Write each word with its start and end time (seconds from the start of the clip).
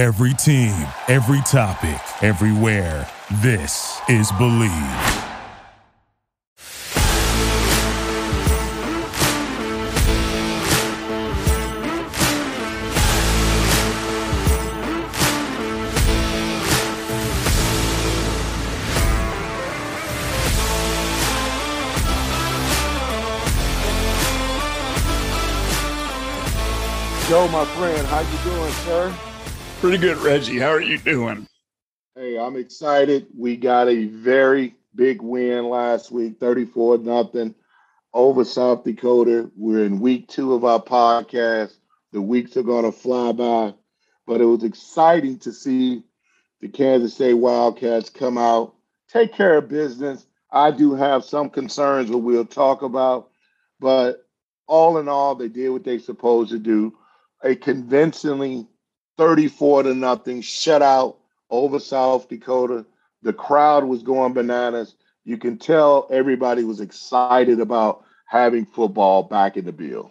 Every 0.00 0.32
team, 0.32 0.72
every 1.08 1.42
topic, 1.42 2.00
everywhere. 2.22 3.06
This 3.42 4.00
is 4.08 4.32
Bleav. 4.32 4.70
Joe, 27.28 27.48
my 27.48 27.66
friend, 27.76 28.06
how 28.06 28.20
you 28.20 28.50
doing, 28.50 28.72
sir? 28.86 29.14
Pretty 29.80 29.96
good, 29.96 30.18
Reggie. 30.18 30.58
How 30.58 30.68
are 30.68 30.82
you 30.82 30.98
doing? 30.98 31.46
Hey, 32.14 32.38
I'm 32.38 32.56
excited. 32.56 33.28
We 33.34 33.56
got 33.56 33.88
a 33.88 34.08
very 34.08 34.74
big 34.94 35.22
win 35.22 35.70
last 35.70 36.10
week, 36.10 36.38
34 36.38 36.98
nothing 36.98 37.54
over 38.12 38.44
South 38.44 38.84
Dakota. 38.84 39.50
We're 39.56 39.86
in 39.86 39.98
week 39.98 40.28
two 40.28 40.52
of 40.52 40.66
our 40.66 40.82
podcast. 40.82 41.72
The 42.12 42.20
weeks 42.20 42.58
are 42.58 42.62
going 42.62 42.84
to 42.84 42.92
fly 42.92 43.32
by, 43.32 43.72
but 44.26 44.42
it 44.42 44.44
was 44.44 44.64
exciting 44.64 45.38
to 45.38 45.50
see 45.50 46.02
the 46.60 46.68
Kansas 46.68 47.14
State 47.14 47.32
Wildcats 47.32 48.10
come 48.10 48.36
out, 48.36 48.74
take 49.08 49.32
care 49.32 49.56
of 49.56 49.70
business. 49.70 50.26
I 50.50 50.72
do 50.72 50.94
have 50.94 51.24
some 51.24 51.48
concerns 51.48 52.10
that 52.10 52.18
we'll 52.18 52.44
talk 52.44 52.82
about, 52.82 53.30
but 53.80 54.28
all 54.66 54.98
in 54.98 55.08
all, 55.08 55.36
they 55.36 55.48
did 55.48 55.70
what 55.70 55.84
they 55.84 55.98
supposed 55.98 56.50
to 56.50 56.58
do 56.58 56.94
a 57.42 57.54
convincingly 57.54 58.66
34 59.20 59.82
to 59.82 59.94
nothing 59.94 60.40
shutout 60.40 61.16
over 61.50 61.78
South 61.78 62.26
Dakota. 62.30 62.86
The 63.22 63.34
crowd 63.34 63.84
was 63.84 64.02
going 64.02 64.32
bananas. 64.32 64.94
You 65.26 65.36
can 65.36 65.58
tell 65.58 66.08
everybody 66.10 66.64
was 66.64 66.80
excited 66.80 67.60
about 67.60 68.02
having 68.24 68.64
football 68.64 69.24
back 69.24 69.58
in 69.58 69.66
the 69.66 69.72
bill. 69.72 70.10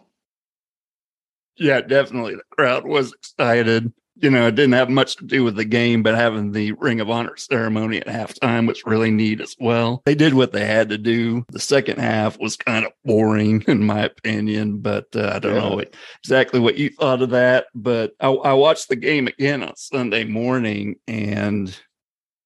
Yeah, 1.57 1.81
definitely. 1.81 2.35
The 2.35 2.43
crowd 2.51 2.85
was 2.85 3.11
excited 3.13 3.91
you 4.21 4.29
know, 4.29 4.47
it 4.47 4.55
didn't 4.55 4.73
have 4.73 4.89
much 4.89 5.15
to 5.17 5.25
do 5.25 5.43
with 5.43 5.55
the 5.55 5.65
game, 5.65 6.03
but 6.03 6.15
having 6.15 6.51
the 6.51 6.73
Ring 6.73 6.99
of 6.99 7.09
Honor 7.09 7.37
ceremony 7.37 7.97
at 7.97 8.07
halftime 8.07 8.67
was 8.67 8.85
really 8.85 9.11
neat 9.11 9.41
as 9.41 9.55
well. 9.59 10.01
They 10.05 10.15
did 10.15 10.33
what 10.33 10.51
they 10.51 10.65
had 10.65 10.89
to 10.89 10.97
do. 10.97 11.45
The 11.51 11.59
second 11.59 11.99
half 11.99 12.39
was 12.39 12.57
kind 12.57 12.85
of 12.85 12.91
boring, 13.05 13.63
in 13.67 13.85
my 13.85 14.01
opinion, 14.01 14.79
but 14.79 15.07
uh, 15.15 15.33
I 15.35 15.39
don't 15.39 15.55
yeah. 15.55 15.61
know 15.61 15.83
exactly 16.23 16.59
what 16.59 16.77
you 16.77 16.89
thought 16.89 17.21
of 17.21 17.29
that. 17.31 17.67
But 17.73 18.13
I, 18.19 18.29
I 18.29 18.53
watched 18.53 18.89
the 18.89 18.95
game 18.95 19.27
again 19.27 19.63
on 19.63 19.75
Sunday 19.75 20.25
morning, 20.25 20.95
and 21.07 21.77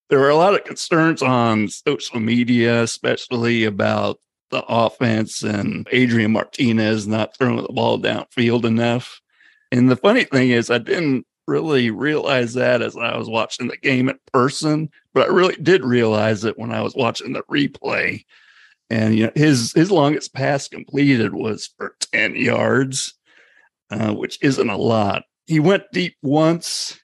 there 0.10 0.20
were 0.20 0.30
a 0.30 0.36
lot 0.36 0.54
of 0.54 0.64
concerns 0.64 1.22
on 1.22 1.70
social 1.70 2.20
media, 2.20 2.84
especially 2.84 3.66
about 3.66 4.20
the 4.52 4.64
offense 4.68 5.42
and 5.42 5.88
Adrian 5.92 6.32
Martinez 6.32 7.08
not 7.08 7.36
throwing 7.36 7.64
the 7.64 7.74
ball 7.74 8.00
downfield 8.00 8.66
enough. 8.66 9.20
And 9.72 9.90
the 9.90 9.96
funny 9.96 10.26
thing 10.26 10.52
is, 10.52 10.70
I 10.70 10.78
didn't 10.78 11.26
really 11.48 11.92
realize 11.92 12.54
that 12.54 12.82
as 12.82 12.96
I 12.96 13.18
was 13.18 13.30
watching 13.30 13.68
the 13.68 13.78
game 13.78 14.10
in 14.10 14.20
person, 14.32 14.90
but 15.14 15.30
I 15.30 15.34
really 15.34 15.56
did 15.56 15.84
realize 15.84 16.44
it 16.46 16.58
when 16.58 16.72
I 16.72 16.82
was 16.82 16.96
watching 16.96 17.34
the 17.34 17.44
replay. 17.44 18.26
And 18.90 19.16
you 19.16 19.26
know, 19.26 19.32
his 19.36 19.74
his 19.74 19.92
longest 19.92 20.34
pass 20.34 20.68
completed 20.68 21.34
was 21.34 21.70
for 21.78 21.96
10 22.12 22.36
yards, 22.36 23.14
uh, 23.90 24.14
which 24.14 24.38
isn't 24.42 24.70
a 24.70 24.78
lot. 24.78 25.24
He 25.48 25.60
went 25.60 25.84
deep 25.92 26.16
once 26.22 27.00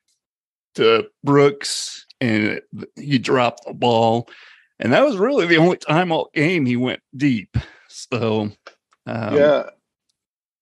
to 0.75 1.07
Brooks 1.23 2.05
and 2.21 2.61
he 2.95 3.17
dropped 3.17 3.65
the 3.65 3.73
ball. 3.73 4.29
And 4.79 4.93
that 4.93 5.05
was 5.05 5.17
really 5.17 5.45
the 5.45 5.57
only 5.57 5.77
time 5.77 6.11
all 6.11 6.29
game 6.33 6.65
he 6.65 6.77
went 6.77 7.01
deep. 7.15 7.57
So 7.87 8.51
um, 9.05 9.35
yeah, 9.35 9.69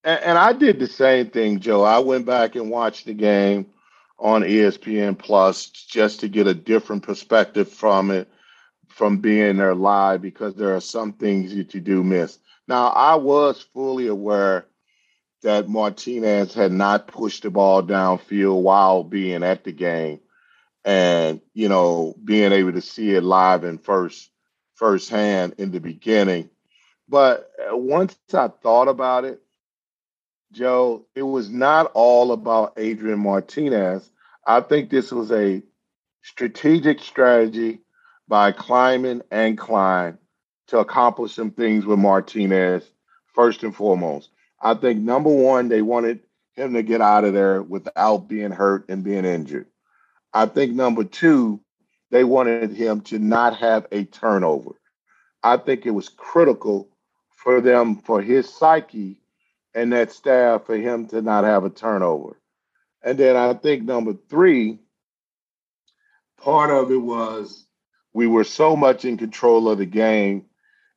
and, 0.08 0.24
and 0.24 0.38
I 0.38 0.54
did 0.54 0.80
the 0.80 0.88
same 0.88 1.30
thing, 1.30 1.60
Joe. 1.60 1.84
I 1.84 2.00
went 2.00 2.26
back 2.26 2.56
and 2.56 2.72
watched 2.72 3.06
the 3.06 3.14
game 3.14 3.68
on 4.18 4.42
ESPN 4.42 5.18
Plus 5.18 5.66
just 5.68 6.22
to 6.22 6.30
get 6.30 6.48
a 6.48 6.54
different 6.54 7.04
perspective 7.04 7.70
from 7.70 8.10
it, 8.12 8.30
from 8.88 9.18
being 9.18 9.58
there 9.58 9.76
live, 9.76 10.22
because 10.22 10.56
there 10.56 10.74
are 10.76 10.82
some 10.82 11.12
things 11.12 11.54
that 11.54 11.74
you 11.74 11.82
do 11.82 12.04
miss. 12.04 12.40
Now, 12.70 12.88
I 12.88 13.16
was 13.16 13.62
fully 13.74 14.08
aware 14.08 14.66
that 15.44 15.68
Martinez 15.68 16.54
had 16.54 16.72
not 16.72 17.08
pushed 17.08 17.44
the 17.44 17.50
ball 17.52 17.84
downfield 17.84 18.62
while 18.62 19.04
being 19.04 19.44
at 19.44 19.66
the 19.66 19.74
game, 19.74 20.22
and 20.86 21.42
you 21.54 21.68
know, 21.68 22.16
being 22.24 22.54
able 22.54 22.72
to 22.72 22.82
see 22.82 23.14
it 23.14 23.24
live 23.24 23.66
and 23.66 23.84
first 23.84 24.30
firsthand 24.76 25.56
in 25.58 25.72
the 25.72 25.82
beginning. 25.82 26.50
But 27.10 27.52
uh, 27.72 27.76
once 27.76 28.18
I 28.34 28.48
thought 28.48 28.88
about 28.88 29.26
it, 29.26 29.42
Joe, 30.52 31.06
it 31.16 31.24
was 31.24 31.50
not 31.50 31.92
all 31.94 32.32
about 32.32 32.74
Adrian 32.78 33.20
Martinez. 33.20 34.10
I 34.46 34.62
think 34.62 34.90
this 34.90 35.12
was 35.12 35.32
a 35.32 35.62
strategic 36.24 37.02
strategy 37.02 37.80
by 38.28 38.52
Klieman 38.52 39.22
and 39.32 39.58
Klein 39.58 40.18
to 40.68 40.80
accomplish 40.80 41.34
some 41.34 41.52
things 41.52 41.86
with 41.86 42.00
Martinez, 42.00 42.90
first 43.34 43.64
and 43.64 43.76
foremost. 43.76 44.30
I 44.62 44.74
think 44.74 45.00
number 45.00 45.30
one, 45.30 45.70
they 45.70 45.82
wanted 45.82 46.22
him 46.54 46.74
to 46.74 46.84
get 46.84 47.02
out 47.02 47.24
of 47.24 47.34
there 47.34 47.62
without 47.62 48.28
being 48.28 48.52
hurt 48.52 48.86
and 48.90 49.04
being 49.04 49.26
injured. 49.26 49.68
I 50.34 50.46
think 50.46 50.74
number 50.74 51.04
two, 51.04 51.62
they 52.10 52.24
wanted 52.24 52.72
him 52.72 53.02
to 53.02 53.20
not 53.20 53.58
have 53.58 53.86
a 53.92 54.06
turnover. 54.06 54.72
I 55.44 55.58
think 55.58 55.86
it 55.86 55.92
was 55.92 56.10
critical 56.10 56.90
for 57.36 57.62
them, 57.62 57.98
for 57.98 58.22
his 58.22 58.50
psyche 58.50 59.22
and 59.78 59.94
that 59.94 60.12
staff 60.12 60.66
for 60.66 60.76
him 60.76 61.06
to 61.06 61.22
not 61.22 61.44
have 61.44 61.64
a 61.64 61.70
turnover. 61.70 62.42
And 63.04 63.16
then 63.16 63.36
I 63.36 63.54
think 63.54 63.84
number 63.84 64.16
three, 64.28 64.80
part 66.42 66.72
of 66.72 66.92
it 66.92 66.98
was 66.98 67.64
we 68.12 68.26
were 68.26 68.44
so 68.44 68.76
much 68.76 69.06
in 69.06 69.18
control 69.18 69.70
of 69.70 69.78
the 69.78 69.86
game, 69.86 70.46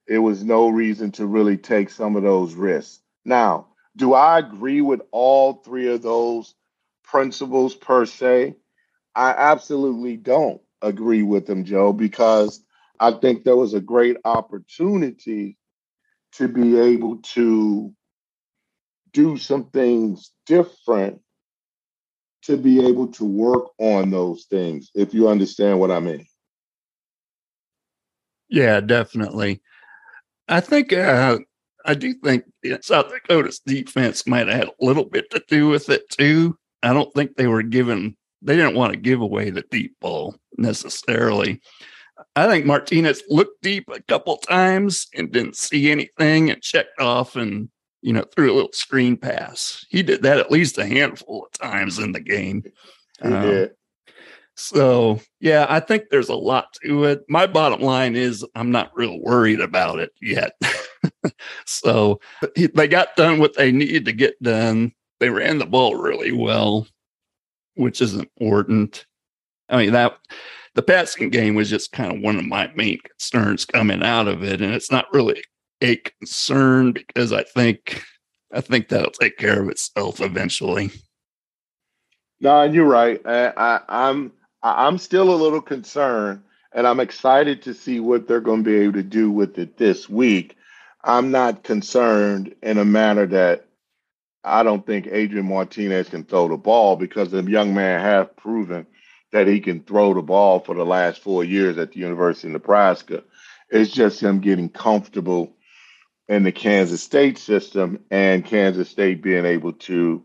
it 0.06 0.16
was 0.16 0.42
no 0.42 0.70
reason 0.70 1.12
to 1.12 1.26
really 1.26 1.58
take 1.58 1.90
some 1.90 2.16
of 2.16 2.22
those 2.22 2.54
risks. 2.54 3.00
Now, 3.22 3.66
do 3.96 4.14
I 4.14 4.38
agree 4.38 4.80
with 4.80 5.02
all 5.10 5.52
three 5.52 5.92
of 5.92 6.00
those 6.00 6.54
principles 7.04 7.74
per 7.74 8.06
se? 8.06 8.54
I 9.14 9.32
absolutely 9.32 10.16
don't 10.16 10.62
agree 10.80 11.22
with 11.22 11.44
them, 11.44 11.64
Joe, 11.64 11.92
because 11.92 12.64
I 12.98 13.12
think 13.12 13.44
there 13.44 13.56
was 13.56 13.74
a 13.74 13.80
great 13.80 14.16
opportunity 14.24 15.58
to 16.36 16.48
be 16.48 16.78
able 16.78 17.18
to 17.34 17.94
do 19.12 19.36
some 19.36 19.64
things 19.70 20.32
different 20.46 21.20
to 22.42 22.56
be 22.56 22.86
able 22.86 23.08
to 23.08 23.24
work 23.24 23.66
on 23.78 24.10
those 24.10 24.44
things, 24.44 24.90
if 24.94 25.12
you 25.12 25.28
understand 25.28 25.78
what 25.78 25.90
I 25.90 26.00
mean. 26.00 26.26
Yeah, 28.48 28.80
definitely. 28.80 29.60
I 30.48 30.60
think 30.60 30.92
uh, 30.92 31.38
I 31.84 31.94
do 31.94 32.14
think 32.14 32.44
South 32.80 33.10
Dakota's 33.10 33.60
defense 33.60 34.26
might 34.26 34.48
have 34.48 34.56
had 34.56 34.68
a 34.68 34.84
little 34.84 35.04
bit 35.04 35.30
to 35.30 35.42
do 35.48 35.68
with 35.68 35.88
it 35.90 36.08
too. 36.10 36.58
I 36.82 36.92
don't 36.92 37.12
think 37.14 37.36
they 37.36 37.46
were 37.46 37.62
given 37.62 38.16
they 38.42 38.56
didn't 38.56 38.74
want 38.76 38.92
to 38.92 38.98
give 38.98 39.20
away 39.20 39.50
the 39.50 39.64
deep 39.70 39.96
ball 40.00 40.34
necessarily. 40.56 41.60
I 42.36 42.46
think 42.46 42.66
Martinez 42.66 43.22
looked 43.28 43.62
deep 43.62 43.88
a 43.92 44.02
couple 44.02 44.36
times 44.38 45.06
and 45.14 45.32
didn't 45.32 45.56
see 45.56 45.90
anything 45.90 46.50
and 46.50 46.62
checked 46.62 47.00
off 47.00 47.36
and 47.36 47.68
you 48.02 48.12
know, 48.12 48.24
threw 48.34 48.52
a 48.52 48.54
little 48.54 48.72
screen 48.72 49.16
pass. 49.16 49.84
He 49.88 50.02
did 50.02 50.22
that 50.22 50.38
at 50.38 50.50
least 50.50 50.78
a 50.78 50.86
handful 50.86 51.44
of 51.44 51.52
times 51.58 51.98
in 51.98 52.12
the 52.12 52.20
game. 52.20 52.62
He 53.22 53.28
um, 53.28 53.42
did. 53.42 53.70
So, 54.56 55.20
yeah, 55.40 55.66
I 55.68 55.80
think 55.80 56.04
there's 56.10 56.28
a 56.28 56.34
lot 56.34 56.66
to 56.82 57.04
it. 57.04 57.24
My 57.28 57.46
bottom 57.46 57.80
line 57.80 58.14
is 58.14 58.44
I'm 58.54 58.70
not 58.70 58.90
real 58.94 59.18
worried 59.20 59.60
about 59.60 59.98
it 60.00 60.12
yet. 60.20 60.52
so, 61.66 62.20
they 62.54 62.88
got 62.88 63.16
done 63.16 63.38
what 63.38 63.56
they 63.56 63.72
needed 63.72 64.04
to 64.04 64.12
get 64.12 64.42
done. 64.42 64.92
They 65.18 65.30
ran 65.30 65.58
the 65.58 65.66
ball 65.66 65.96
really 65.96 66.32
well, 66.32 66.86
which 67.74 68.00
is 68.02 68.14
important. 68.14 69.06
I 69.70 69.78
mean, 69.78 69.92
that 69.92 70.18
the 70.74 70.82
passing 70.82 71.30
game 71.30 71.54
was 71.54 71.70
just 71.70 71.92
kind 71.92 72.14
of 72.14 72.22
one 72.22 72.36
of 72.36 72.44
my 72.44 72.70
main 72.74 72.98
concerns 72.98 73.64
coming 73.64 74.02
out 74.02 74.28
of 74.28 74.42
it. 74.42 74.60
And 74.60 74.74
it's 74.74 74.90
not 74.90 75.12
really 75.12 75.42
a 75.82 75.96
concern 75.96 76.92
because 76.92 77.32
I 77.32 77.42
think 77.42 78.02
I 78.52 78.60
think 78.60 78.88
that'll 78.88 79.10
take 79.12 79.36
care 79.36 79.62
of 79.62 79.68
itself 79.68 80.20
eventually. 80.20 80.90
No, 82.40 82.62
you're 82.62 82.86
right. 82.86 83.20
I, 83.24 83.52
I, 83.56 83.80
I'm 83.88 84.32
I'm 84.62 84.98
still 84.98 85.32
a 85.32 85.36
little 85.36 85.60
concerned, 85.60 86.42
and 86.72 86.86
I'm 86.86 87.00
excited 87.00 87.62
to 87.62 87.74
see 87.74 88.00
what 88.00 88.26
they're 88.26 88.40
going 88.40 88.64
to 88.64 88.70
be 88.70 88.76
able 88.78 88.94
to 88.94 89.02
do 89.02 89.30
with 89.30 89.58
it 89.58 89.76
this 89.76 90.08
week. 90.08 90.56
I'm 91.02 91.30
not 91.30 91.62
concerned 91.62 92.54
in 92.62 92.78
a 92.78 92.84
manner 92.84 93.26
that 93.26 93.66
I 94.44 94.62
don't 94.62 94.84
think 94.84 95.06
Adrian 95.06 95.48
Martinez 95.48 96.08
can 96.08 96.24
throw 96.24 96.48
the 96.48 96.56
ball 96.56 96.96
because 96.96 97.30
the 97.30 97.42
young 97.42 97.74
man 97.74 98.00
has 98.00 98.26
proven 98.36 98.86
that 99.32 99.46
he 99.46 99.60
can 99.60 99.82
throw 99.82 100.14
the 100.14 100.22
ball 100.22 100.60
for 100.60 100.74
the 100.74 100.84
last 100.84 101.22
four 101.22 101.44
years 101.44 101.78
at 101.78 101.92
the 101.92 102.00
University 102.00 102.48
of 102.48 102.52
Nebraska. 102.52 103.22
It's 103.70 103.90
just 103.90 104.22
him 104.22 104.40
getting 104.40 104.68
comfortable 104.68 105.52
in 106.30 106.44
the 106.44 106.52
Kansas 106.52 107.02
State 107.02 107.36
system 107.36 107.98
and 108.10 108.44
Kansas 108.44 108.88
State 108.88 109.20
being 109.20 109.44
able 109.44 109.72
to, 109.72 110.24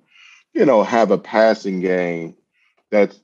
you 0.53 0.65
know, 0.65 0.83
have 0.83 1.09
a 1.09 1.17
passing 1.17 1.81
game 1.81 2.35
that's 2.91 3.19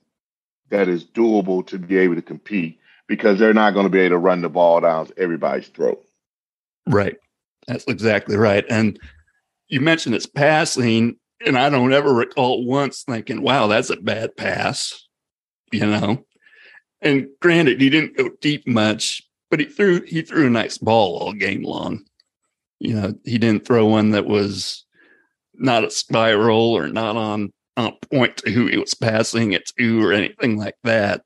that 0.70 0.88
is 0.88 1.04
doable 1.04 1.64
to 1.68 1.78
be 1.78 1.96
able 1.96 2.16
to 2.16 2.22
compete 2.22 2.80
because 3.06 3.38
they're 3.38 3.54
not 3.54 3.72
going 3.72 3.86
to 3.86 3.90
be 3.90 4.00
able 4.00 4.16
to 4.16 4.18
run 4.18 4.42
the 4.42 4.48
ball 4.48 4.80
down 4.80 5.08
everybody's 5.16 5.68
throat. 5.68 6.04
Right. 6.88 7.16
That's 7.68 7.84
exactly 7.86 8.36
right. 8.36 8.64
And 8.68 8.98
you 9.68 9.80
mentioned 9.80 10.16
it's 10.16 10.26
passing, 10.26 11.16
and 11.46 11.56
I 11.56 11.70
don't 11.70 11.92
ever 11.92 12.12
recall 12.12 12.64
once 12.66 13.04
thinking, 13.04 13.42
wow, 13.42 13.68
that's 13.68 13.90
a 13.90 13.96
bad 13.96 14.36
pass, 14.36 15.06
you 15.70 15.86
know. 15.86 16.24
And 17.00 17.28
granted, 17.40 17.80
he 17.80 17.90
didn't 17.90 18.16
go 18.16 18.30
deep 18.40 18.66
much, 18.66 19.22
but 19.50 19.60
he 19.60 19.66
threw 19.66 20.02
he 20.02 20.22
threw 20.22 20.48
a 20.48 20.50
nice 20.50 20.78
ball 20.78 21.18
all 21.18 21.32
game 21.32 21.62
long. 21.62 22.04
You 22.82 22.94
know, 22.94 23.14
he 23.24 23.38
didn't 23.38 23.64
throw 23.64 23.86
one 23.86 24.10
that 24.10 24.26
was 24.26 24.84
not 25.54 25.84
a 25.84 25.90
spiral 25.90 26.76
or 26.76 26.88
not 26.88 27.16
on 27.16 27.52
on 27.76 27.96
point 28.10 28.36
to 28.38 28.50
who 28.50 28.66
he 28.66 28.76
was 28.76 28.94
passing 28.94 29.52
it 29.52 29.70
to 29.78 30.04
or 30.04 30.12
anything 30.12 30.58
like 30.58 30.74
that. 30.82 31.22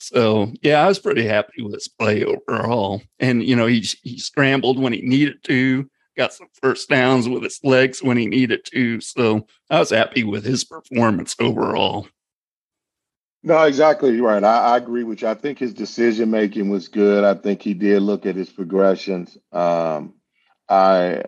So 0.00 0.52
yeah, 0.62 0.84
I 0.84 0.88
was 0.88 0.98
pretty 0.98 1.24
happy 1.24 1.62
with 1.62 1.74
his 1.74 1.88
play 1.88 2.24
overall. 2.24 3.02
And 3.20 3.42
you 3.42 3.54
know, 3.54 3.66
he 3.66 3.86
he 4.02 4.18
scrambled 4.18 4.80
when 4.80 4.92
he 4.92 5.02
needed 5.02 5.44
to, 5.44 5.88
got 6.16 6.34
some 6.34 6.48
first 6.60 6.88
downs 6.88 7.28
with 7.28 7.44
his 7.44 7.60
legs 7.62 8.02
when 8.02 8.16
he 8.16 8.26
needed 8.26 8.64
to. 8.72 9.00
So 9.00 9.46
I 9.70 9.78
was 9.78 9.90
happy 9.90 10.24
with 10.24 10.44
his 10.44 10.64
performance 10.64 11.36
overall. 11.38 12.08
No, 13.44 13.62
exactly 13.62 14.20
right. 14.20 14.42
I, 14.42 14.72
I 14.72 14.76
agree 14.78 15.04
with 15.04 15.22
you. 15.22 15.28
I 15.28 15.34
think 15.34 15.58
his 15.58 15.72
decision 15.72 16.30
making 16.30 16.68
was 16.68 16.88
good. 16.88 17.22
I 17.22 17.34
think 17.34 17.62
he 17.62 17.74
did 17.74 18.02
look 18.02 18.26
at 18.26 18.34
his 18.34 18.48
progressions. 18.48 19.38
Um, 19.52 20.14
I, 20.68 21.22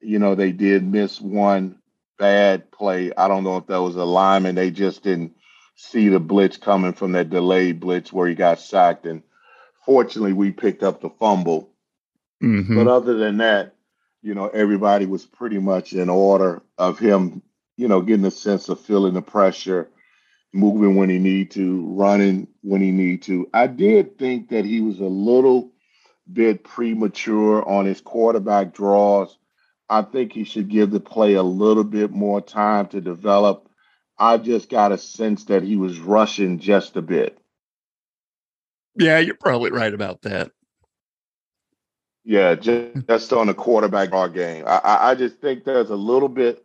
you 0.00 0.18
know, 0.18 0.34
they 0.34 0.52
did 0.52 0.84
miss 0.84 1.20
one 1.20 1.78
bad 2.18 2.70
play. 2.70 3.12
I 3.16 3.28
don't 3.28 3.44
know 3.44 3.56
if 3.56 3.66
that 3.66 3.82
was 3.82 3.96
a 3.96 4.04
lineman. 4.04 4.54
They 4.54 4.70
just 4.70 5.02
didn't 5.02 5.36
see 5.74 6.08
the 6.08 6.20
blitz 6.20 6.56
coming 6.56 6.92
from 6.92 7.12
that 7.12 7.30
delayed 7.30 7.80
blitz 7.80 8.12
where 8.12 8.28
he 8.28 8.34
got 8.34 8.60
sacked. 8.60 9.06
And 9.06 9.22
fortunately, 9.84 10.32
we 10.32 10.50
picked 10.52 10.82
up 10.82 11.00
the 11.00 11.10
fumble. 11.10 11.70
Mm-hmm. 12.42 12.76
But 12.76 12.88
other 12.88 13.14
than 13.14 13.38
that, 13.38 13.74
you 14.22 14.34
know, 14.34 14.48
everybody 14.48 15.06
was 15.06 15.24
pretty 15.24 15.58
much 15.58 15.92
in 15.92 16.08
order 16.08 16.62
of 16.78 16.98
him, 16.98 17.42
you 17.76 17.88
know, 17.88 18.00
getting 18.00 18.26
a 18.26 18.30
sense 18.30 18.68
of 18.68 18.80
feeling 18.80 19.14
the 19.14 19.22
pressure, 19.22 19.88
moving 20.52 20.96
when 20.96 21.08
he 21.08 21.18
need 21.18 21.50
to, 21.52 21.86
running 21.94 22.48
when 22.62 22.80
he 22.80 22.90
need 22.90 23.22
to. 23.22 23.48
I 23.52 23.66
did 23.66 24.18
think 24.18 24.48
that 24.50 24.64
he 24.64 24.80
was 24.80 24.98
a 24.98 25.04
little 25.04 25.70
bit 26.30 26.64
premature 26.64 27.66
on 27.66 27.86
his 27.86 28.00
quarterback 28.00 28.74
draws. 28.74 29.36
I 29.88 30.02
think 30.02 30.32
he 30.32 30.44
should 30.44 30.68
give 30.68 30.90
the 30.90 31.00
play 31.00 31.34
a 31.34 31.42
little 31.42 31.84
bit 31.84 32.10
more 32.10 32.40
time 32.40 32.88
to 32.88 33.00
develop. 33.00 33.68
I 34.18 34.38
just 34.38 34.68
got 34.68 34.92
a 34.92 34.98
sense 34.98 35.44
that 35.44 35.62
he 35.62 35.76
was 35.76 35.98
rushing 35.98 36.58
just 36.58 36.96
a 36.96 37.02
bit. 37.02 37.38
Yeah, 38.96 39.18
you're 39.18 39.34
probably 39.34 39.70
right 39.70 39.92
about 39.92 40.22
that. 40.22 40.50
Yeah, 42.24 42.56
just, 42.56 43.06
just 43.06 43.32
on 43.32 43.46
the 43.46 43.54
quarterback 43.54 44.10
draw 44.10 44.26
game. 44.26 44.64
I, 44.66 45.10
I 45.10 45.14
just 45.14 45.36
think 45.36 45.64
there's 45.64 45.90
a 45.90 45.96
little 45.96 46.28
bit 46.28 46.64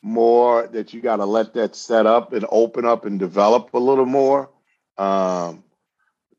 more 0.00 0.66
that 0.68 0.94
you 0.94 1.00
got 1.00 1.16
to 1.16 1.26
let 1.26 1.54
that 1.54 1.76
set 1.76 2.06
up 2.06 2.32
and 2.32 2.46
open 2.50 2.86
up 2.86 3.04
and 3.04 3.18
develop 3.18 3.74
a 3.74 3.78
little 3.78 4.06
more. 4.06 4.50
Um, 4.96 5.64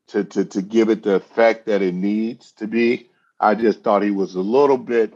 to, 0.08 0.24
to 0.24 0.44
to 0.44 0.62
give 0.62 0.90
it 0.90 1.02
the 1.02 1.14
effect 1.14 1.66
that 1.66 1.82
it 1.82 1.94
needs 1.94 2.52
to 2.52 2.66
be. 2.66 3.10
I 3.40 3.54
just 3.54 3.82
thought 3.82 4.02
he 4.02 4.10
was 4.10 4.34
a 4.34 4.40
little 4.40 4.78
bit 4.78 5.14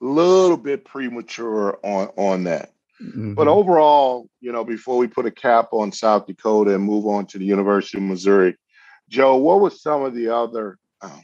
little 0.00 0.56
bit 0.56 0.84
premature 0.84 1.78
on 1.82 2.08
on 2.16 2.44
that. 2.44 2.72
Mm-hmm. 3.02 3.34
But 3.34 3.48
overall, 3.48 4.28
you 4.40 4.52
know, 4.52 4.64
before 4.64 4.96
we 4.96 5.06
put 5.06 5.26
a 5.26 5.30
cap 5.30 5.68
on 5.72 5.92
South 5.92 6.26
Dakota 6.26 6.74
and 6.74 6.82
move 6.82 7.06
on 7.06 7.26
to 7.26 7.38
the 7.38 7.44
University 7.44 7.98
of 7.98 8.04
Missouri, 8.04 8.56
Joe, 9.08 9.36
what 9.36 9.60
was 9.60 9.82
some 9.82 10.02
of 10.02 10.14
the 10.14 10.34
other 10.34 10.78
um, 11.02 11.22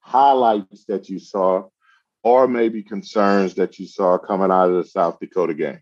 highlights 0.00 0.84
that 0.84 1.08
you 1.08 1.18
saw, 1.18 1.68
or 2.22 2.46
maybe 2.46 2.82
concerns 2.82 3.54
that 3.54 3.78
you 3.78 3.86
saw 3.86 4.18
coming 4.18 4.50
out 4.50 4.68
of 4.68 4.76
the 4.76 4.88
South 4.88 5.18
Dakota 5.18 5.54
game? 5.54 5.80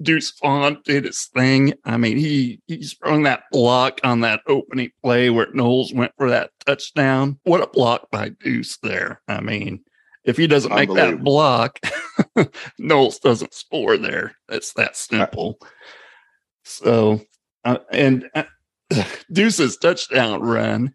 Deuce 0.00 0.32
Vaughn 0.40 0.80
did 0.84 1.04
his 1.04 1.28
thing. 1.34 1.74
I 1.84 1.96
mean, 1.96 2.18
he 2.18 2.60
he 2.66 2.82
sprung 2.82 3.24
that 3.24 3.44
block 3.50 4.00
on 4.04 4.20
that 4.20 4.42
opening 4.46 4.90
play 5.02 5.30
where 5.30 5.52
Knowles 5.52 5.92
went 5.92 6.12
for 6.16 6.30
that 6.30 6.50
touchdown. 6.64 7.38
What 7.44 7.62
a 7.62 7.66
block 7.66 8.10
by 8.10 8.30
Deuce 8.30 8.78
there. 8.78 9.20
I 9.26 9.40
mean, 9.40 9.80
if 10.24 10.36
he 10.36 10.46
doesn't 10.46 10.74
make 10.74 10.92
that 10.94 11.24
block, 11.24 11.80
Knowles 12.78 13.18
doesn't 13.18 13.54
score 13.54 13.96
there. 13.96 14.36
It's 14.48 14.72
that 14.74 14.96
simple. 14.96 15.58
So, 16.62 17.20
uh, 17.64 17.78
and 17.90 18.28
uh, 18.34 18.44
Deuce's 19.32 19.76
touchdown 19.78 20.42
run, 20.42 20.94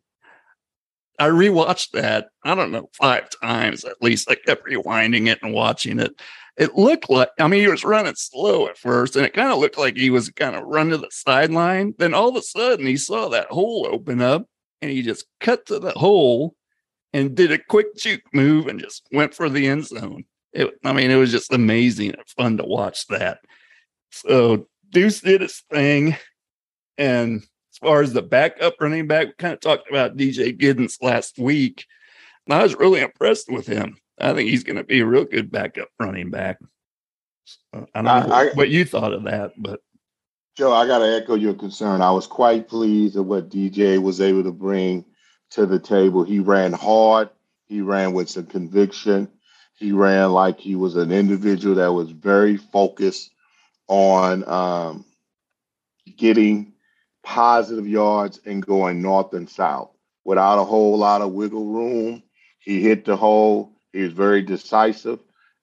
I 1.20 1.28
rewatched 1.28 1.92
that, 1.92 2.28
I 2.44 2.56
don't 2.56 2.72
know, 2.72 2.90
five 2.94 3.30
times 3.42 3.86
at 3.86 4.02
least. 4.02 4.30
I 4.30 4.36
kept 4.36 4.68
rewinding 4.68 5.28
it 5.28 5.40
and 5.42 5.54
watching 5.54 6.00
it 6.00 6.20
it 6.58 6.76
looked 6.76 7.10
like 7.10 7.30
I 7.40 7.48
mean 7.48 7.62
he 7.62 7.68
was 7.68 7.84
running 7.84 8.16
slow 8.16 8.68
at 8.68 8.78
first, 8.78 9.16
and 9.16 9.26
it 9.26 9.34
kind 9.34 9.52
of 9.52 9.60
looked 9.60 9.78
like 9.78 9.98
he 9.98 10.10
was 10.10 10.30
kind 10.30 10.56
of 10.56 10.64
running 10.64 10.92
to 10.92 10.98
the 10.98 11.10
sideline. 11.12 11.94
Then 11.98 12.14
all 12.14 12.30
of 12.30 12.36
a 12.36 12.42
sudden 12.42 12.86
he 12.86 12.98
saw 12.98 13.30
that 13.30 13.48
hole 13.48 13.88
open 13.90 14.22
up, 14.22 14.46
and 14.82 14.92
he 14.92 15.02
just 15.02 15.26
cut 15.40 15.66
to 15.68 15.80
the 15.80 15.92
hole 15.92 16.56
and 17.14 17.36
did 17.36 17.52
a 17.52 17.58
quick 17.58 17.96
juke 17.96 18.24
move 18.34 18.68
and 18.68 18.80
just 18.80 19.08
went 19.12 19.34
for 19.34 19.50
the 19.50 19.68
end 19.68 19.86
zone. 19.86 20.26
It, 20.52 20.72
I 20.84 20.94
mean, 20.94 21.10
it 21.10 21.16
was 21.16 21.32
just 21.32 21.54
amazing 21.54 22.12
and 22.12 22.28
fun 22.38 22.58
to 22.58 22.64
watch 22.64 23.08
that. 23.08 23.40
So 24.12 24.68
Deuce 24.90 25.22
did 25.22 25.42
his 25.42 25.64
thing, 25.72 26.16
and 26.98 27.42
as 27.72 27.78
far 27.80 28.02
as 28.02 28.14
the 28.14 28.22
backup 28.22 28.76
running 28.80 29.08
back, 29.08 29.28
we 29.28 29.34
kind 29.40 29.54
of 29.54 29.60
talked 29.60 29.90
about 29.90 30.16
DJ 30.18 30.56
Giddens 30.56 31.02
last 31.02 31.40
week. 31.40 31.86
And 32.46 32.54
I 32.54 32.62
was 32.62 32.76
really 32.76 33.02
impressed 33.02 33.50
with 33.50 33.66
him. 33.66 33.98
I 34.24 34.34
think 34.34 34.50
he's 34.50 34.64
going 34.64 34.78
to 34.78 34.84
be 34.84 35.02
a 35.02 35.06
real 35.06 35.26
good 35.26 35.52
backup 35.52 35.90
running 36.00 36.30
back. 36.30 36.60
So 37.46 37.88
I 37.94 38.02
don't 38.02 38.08
I, 38.08 38.26
know 38.26 38.34
I, 38.34 38.50
what 38.54 38.70
you 38.70 38.86
thought 38.86 39.14
of 39.14 39.24
that, 39.24 39.54
but 39.58 39.82
Joe, 40.56 40.72
I 40.72 40.86
got 40.86 41.00
to 41.00 41.16
echo 41.16 41.36
your 41.36 41.56
concern. 41.56 42.02
I 42.02 42.12
was 42.12 42.28
quite 42.28 42.68
pleased 42.68 43.18
at 43.18 43.26
what 43.26 43.50
DJ 43.50 44.02
was 44.02 44.22
able 44.22 44.44
to 44.44 44.52
bring 44.52 45.04
to 45.52 45.66
the 45.66 45.80
table. 45.80 46.24
He 46.24 46.40
ran 46.40 46.74
hard. 46.74 47.30
He 47.66 47.82
ran 47.82 48.14
with 48.14 48.30
some 48.30 48.46
conviction. 48.46 49.30
He 49.80 49.92
ran 49.92 50.32
like 50.32 50.60
he 50.60 50.76
was 50.76 50.96
an 50.96 51.12
individual 51.12 51.76
that 51.76 51.92
was 51.92 52.12
very 52.12 52.58
focused 52.58 53.32
on 53.88 54.48
um, 54.48 55.06
getting 56.18 56.74
positive 57.24 57.88
yards 57.88 58.40
and 58.46 58.66
going 58.66 59.02
north 59.02 59.34
and 59.34 59.50
south 59.50 59.90
without 60.24 60.60
a 60.60 60.64
whole 60.64 60.98
lot 60.98 61.22
of 61.22 61.32
wiggle 61.32 61.66
room. 61.66 62.24
He 62.60 62.82
hit 62.82 63.06
the 63.06 63.18
hole. 63.18 63.73
He 63.94 64.02
was 64.02 64.12
very 64.12 64.42
decisive, 64.42 65.20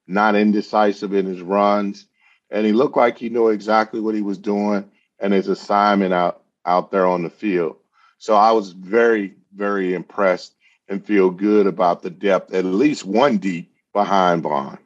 not 0.07 0.37
indecisive 0.37 1.13
in 1.13 1.27
his 1.27 1.43
runs, 1.43 2.07
and 2.51 2.65
he 2.65 2.73
looked 2.73 2.97
like 2.97 3.19
he 3.19 3.29
knew 3.29 3.49
exactly 3.49 4.01
what 4.01 4.15
he 4.15 4.23
was 4.23 4.39
doing 4.39 4.91
and 5.19 5.33
his 5.33 5.49
assignment 5.49 6.15
out 6.15 6.43
out 6.67 6.91
there 6.91 7.07
on 7.07 7.23
the 7.23 7.31
field. 7.31 7.77
So 8.19 8.35
I 8.35 8.53
was 8.53 8.73
very, 8.73 9.35
very 9.55 9.95
impressed 9.95 10.55
and 10.89 11.05
feel 11.05 11.31
good 11.31 11.67
about 11.67 12.03
the 12.03 12.11
depth, 12.11 12.53
at 12.53 12.65
least 12.65 13.05
one 13.05 13.39
deep 13.39 13.73
behind 13.93 14.43
Vaughn. 14.43 14.79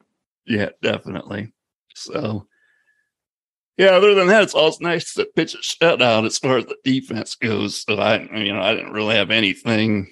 Yeah, 0.45 0.69
definitely. 0.81 1.51
So, 1.95 2.47
yeah, 3.77 3.89
other 3.89 4.13
than 4.13 4.27
that, 4.27 4.43
it's 4.43 4.53
always 4.53 4.79
nice 4.79 5.13
to 5.15 5.27
pitch 5.35 5.53
a 5.53 5.57
shutout 5.57 6.25
as 6.25 6.37
far 6.37 6.59
as 6.59 6.65
the 6.65 6.77
defense 6.83 7.35
goes. 7.35 7.83
So 7.83 7.95
I, 7.95 8.21
you 8.37 8.53
know, 8.53 8.61
I 8.61 8.73
didn't 8.73 8.93
really 8.93 9.15
have 9.15 9.31
anything 9.31 10.11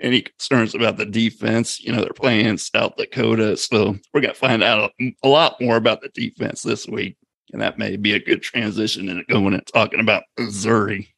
any 0.00 0.22
concerns 0.22 0.74
about 0.74 0.96
the 0.96 1.06
defense. 1.06 1.80
You 1.80 1.92
know, 1.92 2.00
they're 2.00 2.12
playing 2.12 2.58
South 2.58 2.96
Dakota. 2.96 3.56
So 3.56 3.96
we're 4.12 4.20
going 4.20 4.34
to 4.34 4.40
find 4.40 4.62
out 4.62 4.92
a 5.22 5.28
lot 5.28 5.60
more 5.60 5.76
about 5.76 6.00
the 6.00 6.08
defense 6.08 6.62
this 6.62 6.86
week. 6.86 7.16
And 7.52 7.62
that 7.62 7.78
may 7.78 7.96
be 7.96 8.14
a 8.14 8.18
good 8.18 8.42
transition 8.42 9.08
into 9.08 9.24
going 9.24 9.54
and 9.54 9.66
talking 9.66 10.00
about 10.00 10.24
Missouri. 10.38 11.14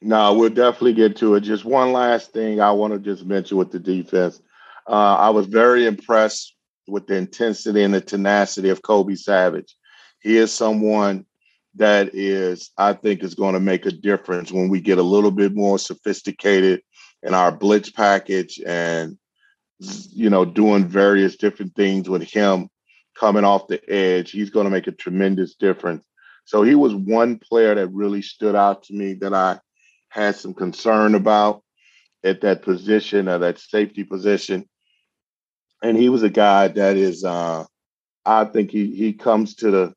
No, 0.00 0.34
we'll 0.34 0.50
definitely 0.50 0.94
get 0.94 1.16
to 1.16 1.34
it. 1.34 1.40
Just 1.40 1.64
one 1.64 1.92
last 1.92 2.32
thing 2.32 2.60
I 2.60 2.70
want 2.72 2.92
to 2.92 2.98
just 2.98 3.24
mention 3.24 3.56
with 3.56 3.70
the 3.70 3.78
defense. 3.78 4.40
Uh, 4.88 5.16
I 5.16 5.30
was 5.30 5.46
very 5.46 5.86
impressed 5.86 6.54
with 6.86 7.06
the 7.06 7.16
intensity 7.16 7.82
and 7.82 7.92
the 7.92 8.00
tenacity 8.00 8.70
of 8.70 8.82
Kobe 8.82 9.14
Savage. 9.14 9.74
He 10.20 10.36
is 10.36 10.52
someone 10.52 11.26
that 11.74 12.14
is, 12.14 12.70
I 12.78 12.92
think, 12.92 13.22
is 13.22 13.34
going 13.34 13.54
to 13.54 13.60
make 13.60 13.86
a 13.86 13.92
difference 13.92 14.50
when 14.50 14.68
we 14.68 14.80
get 14.80 14.98
a 14.98 15.02
little 15.02 15.30
bit 15.30 15.54
more 15.54 15.78
sophisticated 15.78 16.82
in 17.22 17.34
our 17.34 17.52
blitz 17.52 17.90
package 17.90 18.60
and 18.64 19.18
you 19.80 20.28
know 20.28 20.44
doing 20.44 20.86
various 20.86 21.36
different 21.36 21.74
things 21.74 22.08
with 22.08 22.22
him 22.22 22.68
coming 23.18 23.44
off 23.44 23.68
the 23.68 23.80
edge. 23.90 24.30
He's 24.30 24.50
going 24.50 24.64
to 24.64 24.70
make 24.70 24.86
a 24.86 24.92
tremendous 24.92 25.54
difference. 25.54 26.04
So 26.44 26.62
he 26.62 26.74
was 26.74 26.94
one 26.94 27.38
player 27.38 27.74
that 27.74 27.88
really 27.88 28.22
stood 28.22 28.54
out 28.54 28.84
to 28.84 28.94
me 28.94 29.14
that 29.14 29.34
I 29.34 29.60
had 30.08 30.36
some 30.36 30.54
concern 30.54 31.14
about 31.14 31.62
at 32.24 32.40
that 32.40 32.62
position 32.62 33.28
or 33.28 33.38
that 33.38 33.58
safety 33.58 34.04
position. 34.04 34.68
And 35.82 35.96
he 35.96 36.08
was 36.08 36.22
a 36.22 36.30
guy 36.30 36.68
that 36.68 36.96
is, 36.96 37.24
uh, 37.24 37.64
I 38.24 38.44
think 38.46 38.70
he 38.70 38.94
he 38.94 39.12
comes 39.12 39.56
to 39.56 39.70
the 39.70 39.94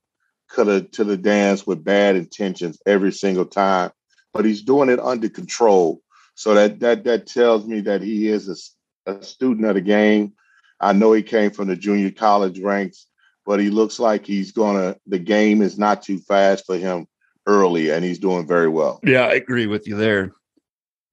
to 0.92 1.04
the 1.04 1.18
dance 1.18 1.66
with 1.66 1.84
bad 1.84 2.16
intentions 2.16 2.80
every 2.86 3.12
single 3.12 3.46
time, 3.46 3.92
but 4.34 4.46
he's 4.46 4.62
doing 4.62 4.90
it 4.90 5.00
under 5.00 5.30
control. 5.30 6.01
So 6.41 6.55
that 6.55 6.79
that 6.79 7.03
that 7.03 7.27
tells 7.27 7.67
me 7.67 7.81
that 7.81 8.01
he 8.01 8.27
is 8.27 8.74
a, 9.05 9.12
a 9.12 9.21
student 9.21 9.67
of 9.67 9.75
the 9.75 9.81
game. 9.81 10.33
I 10.79 10.91
know 10.91 11.13
he 11.13 11.21
came 11.21 11.51
from 11.51 11.67
the 11.67 11.75
junior 11.75 12.10
college 12.10 12.60
ranks, 12.60 13.05
but 13.45 13.60
he 13.60 13.69
looks 13.69 14.00
like 14.00 14.25
he's 14.25 14.51
gonna. 14.51 14.95
The 15.05 15.19
game 15.19 15.62
is 15.62 15.77
not 15.77 16.01
too 16.01 16.17
fast 16.17 16.65
for 16.65 16.77
him 16.77 17.05
early, 17.45 17.91
and 17.91 18.03
he's 18.03 18.17
doing 18.17 18.48
very 18.48 18.69
well. 18.69 19.00
Yeah, 19.03 19.27
I 19.27 19.33
agree 19.33 19.67
with 19.67 19.88
you 19.88 19.95
there. 19.95 20.33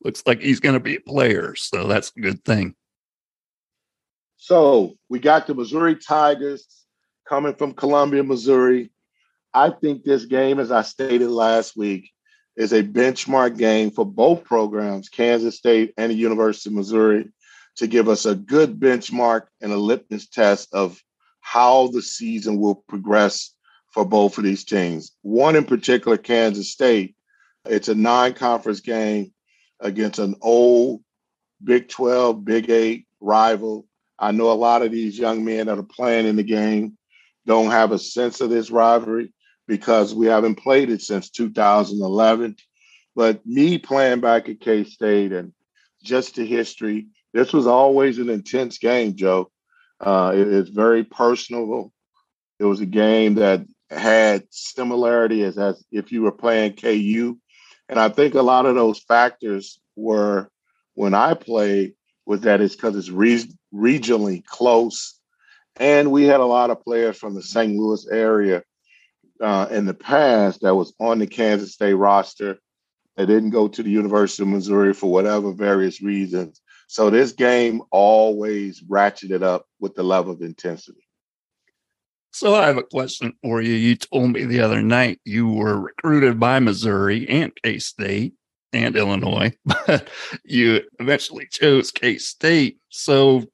Looks 0.02 0.22
like 0.24 0.40
he's 0.40 0.60
going 0.60 0.76
to 0.76 0.80
be 0.80 0.96
a 0.96 1.00
player, 1.00 1.54
so 1.56 1.86
that's 1.86 2.10
a 2.16 2.20
good 2.20 2.42
thing. 2.42 2.74
So 4.38 4.96
we 5.10 5.18
got 5.18 5.46
the 5.46 5.54
Missouri 5.54 5.96
Tigers 5.96 6.86
coming 7.28 7.54
from 7.54 7.74
Columbia, 7.74 8.24
Missouri. 8.24 8.92
I 9.52 9.68
think 9.68 10.04
this 10.04 10.24
game, 10.24 10.58
as 10.58 10.72
I 10.72 10.80
stated 10.80 11.28
last 11.28 11.76
week, 11.76 12.12
is 12.58 12.72
a 12.72 12.82
benchmark 12.82 13.56
game 13.56 13.88
for 13.88 14.04
both 14.04 14.42
programs, 14.42 15.08
Kansas 15.08 15.56
State 15.56 15.94
and 15.96 16.10
the 16.10 16.16
University 16.16 16.68
of 16.68 16.74
Missouri, 16.74 17.30
to 17.76 17.86
give 17.86 18.08
us 18.08 18.26
a 18.26 18.34
good 18.34 18.80
benchmark 18.80 19.42
and 19.60 19.72
a 19.72 19.76
litmus 19.76 20.26
test 20.26 20.74
of 20.74 21.00
how 21.40 21.86
the 21.86 22.02
season 22.02 22.58
will 22.58 22.74
progress 22.74 23.54
for 23.92 24.04
both 24.04 24.36
of 24.38 24.44
these 24.44 24.64
teams. 24.64 25.12
One 25.22 25.54
in 25.54 25.64
particular, 25.64 26.16
Kansas 26.16 26.72
State, 26.72 27.14
it's 27.64 27.86
a 27.86 27.94
non 27.94 28.34
conference 28.34 28.80
game 28.80 29.32
against 29.78 30.18
an 30.18 30.34
old 30.42 31.00
Big 31.62 31.88
12, 31.88 32.44
Big 32.44 32.70
8 32.70 33.06
rival. 33.20 33.86
I 34.18 34.32
know 34.32 34.50
a 34.50 34.54
lot 34.54 34.82
of 34.82 34.90
these 34.90 35.16
young 35.16 35.44
men 35.44 35.66
that 35.66 35.78
are 35.78 35.84
playing 35.84 36.26
in 36.26 36.34
the 36.34 36.42
game 36.42 36.98
don't 37.46 37.70
have 37.70 37.92
a 37.92 38.00
sense 38.00 38.40
of 38.40 38.50
this 38.50 38.68
rivalry 38.68 39.32
because 39.68 40.14
we 40.14 40.26
haven't 40.26 40.56
played 40.56 40.90
it 40.90 41.02
since 41.02 41.30
2011. 41.30 42.56
But 43.14 43.46
me 43.46 43.78
playing 43.78 44.20
back 44.20 44.48
at 44.48 44.60
K 44.60 44.82
State 44.82 45.32
and 45.32 45.52
just 46.02 46.34
the 46.34 46.44
history, 46.44 47.08
this 47.32 47.52
was 47.52 47.66
always 47.66 48.18
an 48.18 48.30
intense 48.30 48.78
game, 48.78 49.14
Joe. 49.14 49.50
Uh, 50.00 50.32
it, 50.34 50.48
it's 50.48 50.70
very 50.70 51.04
personal. 51.04 51.92
It 52.58 52.64
was 52.64 52.80
a 52.80 52.86
game 52.86 53.36
that 53.36 53.64
had 53.90 54.44
similarity 54.50 55.44
as, 55.44 55.58
as 55.58 55.84
if 55.92 56.10
you 56.10 56.22
were 56.22 56.32
playing 56.32 56.74
KU. 56.74 57.38
And 57.88 58.00
I 58.00 58.08
think 58.08 58.34
a 58.34 58.42
lot 58.42 58.66
of 58.66 58.74
those 58.74 58.98
factors 58.98 59.80
were 59.96 60.50
when 60.94 61.14
I 61.14 61.34
played 61.34 61.94
was 62.26 62.42
that 62.42 62.60
it's 62.60 62.74
because 62.74 62.96
it's 62.96 63.10
re- 63.10 63.50
regionally 63.72 64.44
close. 64.44 65.18
And 65.76 66.10
we 66.10 66.24
had 66.24 66.40
a 66.40 66.44
lot 66.44 66.70
of 66.70 66.82
players 66.82 67.16
from 67.16 67.34
the 67.34 67.42
St. 67.42 67.74
Louis 67.74 68.06
area 68.10 68.62
uh, 69.40 69.68
in 69.70 69.86
the 69.86 69.94
past 69.94 70.60
that 70.62 70.74
was 70.74 70.92
on 70.98 71.18
the 71.18 71.26
Kansas 71.26 71.72
State 71.72 71.94
roster 71.94 72.58
that 73.16 73.26
didn't 73.26 73.50
go 73.50 73.68
to 73.68 73.82
the 73.82 73.90
University 73.90 74.42
of 74.42 74.48
Missouri 74.48 74.94
for 74.94 75.10
whatever 75.10 75.52
various 75.52 76.00
reasons. 76.00 76.60
So 76.86 77.10
this 77.10 77.32
game 77.32 77.82
always 77.90 78.80
ratcheted 78.82 79.42
up 79.42 79.66
with 79.80 79.94
the 79.94 80.02
level 80.02 80.32
of 80.32 80.40
intensity. 80.40 81.06
So 82.32 82.54
I 82.54 82.66
have 82.66 82.76
a 82.76 82.82
question 82.82 83.32
for 83.42 83.60
you. 83.60 83.72
You 83.72 83.96
told 83.96 84.32
me 84.32 84.44
the 84.44 84.60
other 84.60 84.82
night 84.82 85.20
you 85.24 85.48
were 85.48 85.80
recruited 85.80 86.38
by 86.38 86.60
Missouri 86.60 87.28
and 87.28 87.52
K 87.64 87.78
State 87.78 88.34
and 88.72 88.96
Illinois, 88.96 89.52
but 89.64 90.08
you 90.44 90.82
eventually 91.00 91.48
chose 91.50 91.90
K 91.90 92.18
State. 92.18 92.78
So 92.90 93.44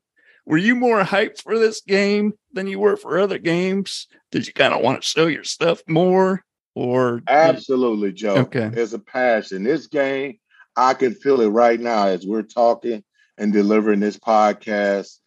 were 0.46 0.58
you 0.58 0.74
more 0.74 1.02
hyped 1.02 1.42
for 1.42 1.58
this 1.58 1.80
game 1.80 2.34
than 2.52 2.66
you 2.66 2.78
were 2.78 2.96
for 2.96 3.18
other 3.18 3.38
games? 3.38 4.08
Did 4.30 4.46
you 4.46 4.52
kind 4.52 4.74
of 4.74 4.82
want 4.82 5.02
to 5.02 5.08
show 5.08 5.26
your 5.26 5.44
stuff 5.44 5.82
more? 5.88 6.44
Or 6.74 7.22
absolutely, 7.28 8.12
Joe. 8.12 8.36
Okay. 8.38 8.68
There's 8.68 8.94
a 8.94 8.98
passion. 8.98 9.62
This 9.62 9.86
game, 9.86 10.38
I 10.76 10.94
can 10.94 11.14
feel 11.14 11.40
it 11.40 11.48
right 11.48 11.78
now 11.78 12.08
as 12.08 12.26
we're 12.26 12.42
talking 12.42 13.04
and 13.38 13.52
delivering 13.52 14.00
this 14.00 14.18
podcast. 14.18 15.18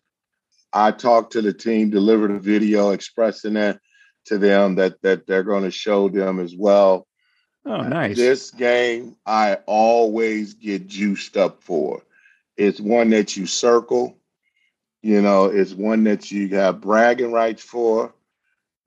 I 0.73 0.91
talked 0.91 1.33
to 1.33 1.41
the 1.41 1.53
team, 1.53 1.89
delivered 1.89 2.31
a 2.31 2.39
video 2.39 2.91
expressing 2.91 3.53
that 3.53 3.79
to 4.25 4.37
them 4.37 4.75
that 4.75 5.01
that 5.01 5.25
they're 5.25 5.43
going 5.43 5.63
to 5.63 5.71
show 5.71 6.09
them 6.09 6.39
as 6.39 6.53
well. 6.55 7.07
Oh, 7.65 7.81
nice. 7.81 8.17
This 8.17 8.51
game 8.51 9.15
I 9.25 9.59
always 9.65 10.53
get 10.53 10.87
juiced 10.87 11.37
up 11.37 11.63
for. 11.63 12.03
It's 12.57 12.79
one 12.79 13.09
that 13.11 13.37
you 13.37 13.45
circle 13.45 14.16
you 15.07 15.21
know, 15.21 15.45
it's 15.45 15.71
one 15.73 16.03
that 16.03 16.31
you 16.31 16.49
have 16.49 16.81
bragging 16.81 17.31
rights 17.31 17.63
for 17.63 18.13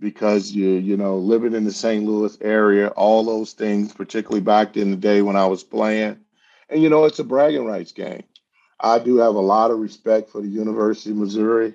because 0.01 0.53
you 0.53 0.73
you 0.73 0.95
know 0.99 1.17
living 1.17 1.55
in 1.55 1.65
the 1.65 1.73
St. 1.73 2.05
Louis 2.05 2.37
area, 2.43 2.89
all 2.89 3.25
those 3.25 3.55
things, 3.55 3.95
particularly 3.95 4.43
back 4.43 4.77
in 4.77 4.91
the 4.91 4.99
day 4.99 5.23
when 5.23 5.37
I 5.37 5.47
was 5.47 5.65
playing, 5.65 6.19
and 6.69 6.83
you 6.83 6.91
know 6.91 7.07
it's 7.07 7.21
a 7.21 7.25
bragging 7.25 7.65
rights 7.65 7.93
game. 7.93 8.25
I 8.79 8.99
do 8.99 9.17
have 9.17 9.35
a 9.35 9.41
lot 9.41 9.71
of 9.71 9.79
respect 9.79 10.29
for 10.29 10.43
the 10.43 10.49
University 10.49 11.13
of 11.13 11.17
Missouri 11.17 11.73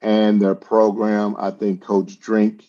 and 0.00 0.40
their 0.40 0.54
program. 0.54 1.34
I 1.36 1.50
think 1.50 1.82
Coach 1.82 2.20
Drink 2.20 2.64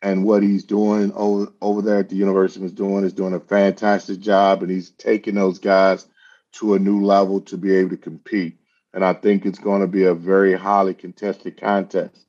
and 0.00 0.24
what 0.24 0.42
he's 0.42 0.64
doing 0.64 1.12
over, 1.12 1.52
over 1.60 1.82
there 1.82 1.98
at 1.98 2.08
the 2.08 2.16
university 2.16 2.64
is 2.64 2.72
doing 2.72 3.04
is 3.04 3.12
doing 3.12 3.34
a 3.34 3.40
fantastic 3.40 4.20
job, 4.20 4.62
and 4.62 4.70
he's 4.70 4.88
taking 4.88 5.34
those 5.34 5.58
guys 5.58 6.06
to 6.52 6.72
a 6.72 6.78
new 6.78 7.04
level 7.04 7.42
to 7.42 7.58
be 7.58 7.74
able 7.74 7.90
to 7.90 7.98
compete 7.98 8.56
and 8.96 9.04
I 9.04 9.12
think 9.12 9.44
it's 9.44 9.58
going 9.58 9.82
to 9.82 9.86
be 9.86 10.04
a 10.04 10.14
very 10.14 10.54
highly 10.54 10.94
contested 10.94 11.60
contest. 11.60 12.24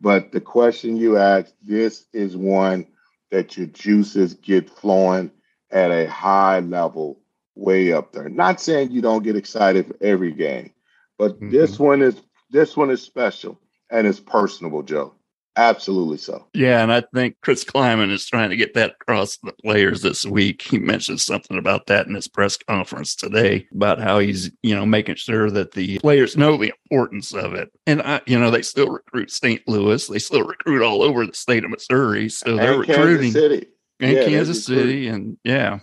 But 0.00 0.32
the 0.32 0.40
question 0.40 0.96
you 0.96 1.18
asked, 1.18 1.52
this 1.62 2.06
is 2.14 2.34
one 2.34 2.86
that 3.30 3.58
your 3.58 3.66
juices 3.66 4.32
get 4.32 4.70
flowing 4.70 5.30
at 5.70 5.90
a 5.90 6.08
high 6.08 6.60
level, 6.60 7.20
way 7.54 7.92
up 7.92 8.12
there. 8.12 8.30
Not 8.30 8.62
saying 8.62 8.92
you 8.92 9.02
don't 9.02 9.24
get 9.24 9.36
excited 9.36 9.88
for 9.88 9.96
every 10.00 10.32
game, 10.32 10.72
but 11.18 11.34
mm-hmm. 11.36 11.50
this 11.50 11.78
one 11.78 12.00
is 12.00 12.18
this 12.48 12.78
one 12.78 12.90
is 12.90 13.02
special 13.02 13.60
and 13.90 14.06
it's 14.06 14.20
personable, 14.20 14.82
Joe. 14.82 15.12
Absolutely 15.56 16.18
so. 16.18 16.46
Yeah, 16.52 16.82
and 16.82 16.92
I 16.92 17.02
think 17.14 17.36
Chris 17.40 17.64
Klieman 17.64 18.10
is 18.10 18.26
trying 18.26 18.50
to 18.50 18.56
get 18.56 18.74
that 18.74 18.96
across 19.00 19.38
the 19.38 19.52
players 19.52 20.02
this 20.02 20.26
week. 20.26 20.60
He 20.60 20.78
mentioned 20.78 21.20
something 21.20 21.56
about 21.56 21.86
that 21.86 22.06
in 22.06 22.14
his 22.14 22.28
press 22.28 22.58
conference 22.58 23.16
today 23.16 23.66
about 23.74 23.98
how 23.98 24.18
he's, 24.18 24.50
you 24.62 24.74
know, 24.74 24.84
making 24.84 25.14
sure 25.14 25.50
that 25.50 25.72
the 25.72 25.98
players 26.00 26.36
know 26.36 26.58
the 26.58 26.74
importance 26.84 27.32
of 27.32 27.54
it. 27.54 27.70
And 27.86 28.02
I, 28.02 28.20
you 28.26 28.38
know, 28.38 28.50
they 28.50 28.62
still 28.62 28.90
recruit 28.90 29.30
St. 29.30 29.66
Louis, 29.66 30.06
they 30.06 30.18
still 30.18 30.44
recruit 30.44 30.84
all 30.84 31.02
over 31.02 31.24
the 31.24 31.34
state 31.34 31.64
of 31.64 31.70
Missouri, 31.70 32.28
so 32.28 32.56
they're 32.56 32.72
and 32.72 32.80
recruiting 32.80 33.32
Kansas 33.32 33.42
City. 33.42 33.66
and 34.00 34.12
yeah, 34.12 34.24
Kansas 34.26 34.64
City, 34.66 35.08
and 35.08 35.38
yeah, 35.42 35.78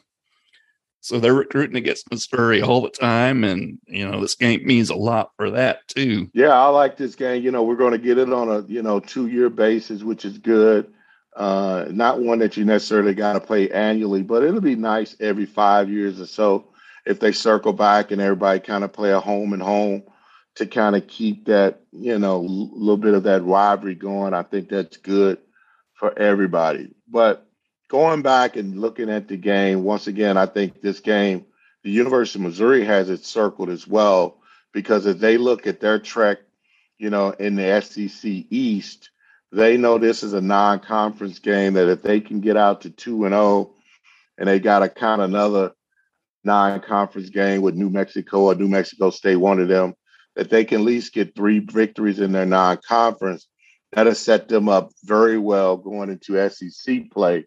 so 1.04 1.20
they're 1.20 1.34
recruiting 1.34 1.76
against 1.76 2.10
Missouri 2.10 2.62
all 2.62 2.80
the 2.80 2.90
time. 2.90 3.44
And, 3.44 3.78
you 3.86 4.10
know, 4.10 4.22
this 4.22 4.36
game 4.36 4.66
means 4.66 4.90
a 4.90 4.96
lot 4.96 5.32
for 5.36 5.52
that 5.52 5.86
too. 5.90 6.32
Yeah, 6.34 6.58
I 6.58 6.68
like 6.68 6.96
this 6.96 7.16
game. 7.16 7.44
You 7.44 7.52
know, 7.52 7.64
we're 7.64 7.76
going 7.76 7.92
to 7.92 7.98
get 7.98 8.18
it 8.18 8.32
on 8.32 8.50
a, 8.50 8.62
you 8.62 8.82
know, 8.82 9.02
two 9.02 9.28
year 9.28 9.50
basis, 9.50 10.02
which 10.02 10.24
is 10.24 10.38
good. 10.38 10.94
Uh, 11.36 11.88
not 11.90 12.22
one 12.22 12.40
that 12.40 12.56
you 12.56 12.64
necessarily 12.64 13.14
got 13.14 13.34
to 13.34 13.42
play 13.42 13.70
annually, 13.70 14.24
but 14.24 14.44
it'll 14.44 14.62
be 14.62 14.76
nice 14.76 15.16
every 15.20 15.46
five 15.46 15.90
years 15.90 16.22
or 16.22 16.26
so 16.26 16.70
if 17.06 17.20
they 17.20 17.34
circle 17.34 17.74
back 17.74 18.12
and 18.12 18.22
everybody 18.22 18.62
kind 18.62 18.86
of 18.86 18.94
play 18.94 19.12
a 19.12 19.20
home 19.20 19.52
and 19.52 19.62
home 19.62 20.04
to 20.56 20.66
kind 20.66 20.96
of 20.96 21.06
keep 21.08 21.46
that, 21.46 21.82
you 21.92 22.18
know, 22.18 22.38
a 22.38 22.48
little 22.48 22.96
bit 22.96 23.14
of 23.14 23.24
that 23.24 23.44
rivalry 23.44 23.96
going. 23.96 24.34
I 24.34 24.44
think 24.44 24.70
that's 24.70 24.98
good 24.98 25.40
for 25.96 26.18
everybody. 26.18 26.96
But 27.10 27.46
going 27.94 28.24
back 28.24 28.56
and 28.56 28.82
looking 28.82 29.08
at 29.08 29.28
the 29.28 29.38
game, 29.38 29.84
once 29.84 30.08
again, 30.08 30.36
I 30.36 30.48
think 30.48 30.82
this 30.82 31.00
game, 31.00 31.46
the 31.84 31.92
University 31.92 32.40
of 32.40 32.46
Missouri 32.46 32.84
has 32.84 33.08
it 33.12 33.24
circled 33.24 33.70
as 33.70 33.88
well 33.88 34.40
because 34.72 35.06
as 35.06 35.18
they 35.18 35.38
look 35.38 35.68
at 35.68 35.80
their 35.80 36.00
trek, 36.00 36.40
you 36.98 37.12
know, 37.12 37.30
in 37.30 37.54
the 37.54 37.80
SEC 37.82 38.48
East, 38.50 39.12
they 39.52 39.78
know 39.78 40.00
this 40.00 40.24
is 40.24 40.34
a 40.34 40.42
non-conference 40.42 41.38
game 41.38 41.74
that 41.74 41.88
if 41.88 42.02
they 42.02 42.20
can 42.20 42.40
get 42.40 42.58
out 42.58 42.82
to 42.82 42.90
two 42.90 43.26
and 43.26 43.34
zero, 43.34 43.44
oh, 43.44 43.76
and 44.40 44.50
they 44.50 44.60
got 44.60 44.96
kind 44.96 45.22
of 45.22 45.30
another 45.30 45.74
non-conference 46.44 47.30
game 47.30 47.62
with 47.62 47.76
New 47.76 47.92
Mexico 47.92 48.46
or 48.46 48.56
New 48.56 48.70
Mexico 48.70 49.12
State, 49.12 49.36
one 49.36 49.60
of 49.60 49.68
them, 49.68 49.94
that 50.36 50.50
they 50.50 50.66
can 50.66 50.80
at 50.80 50.86
least 50.86 51.14
get 51.14 51.36
three 51.36 51.60
victories 51.60 52.20
in 52.20 52.32
their 52.32 52.48
non-conference. 52.48 53.46
That'll 53.92 54.16
set 54.16 54.48
them 54.48 54.68
up 54.68 54.90
very 55.04 55.38
well 55.38 55.78
going 55.78 56.10
into 56.10 56.50
SEC 56.50 57.12
play 57.12 57.46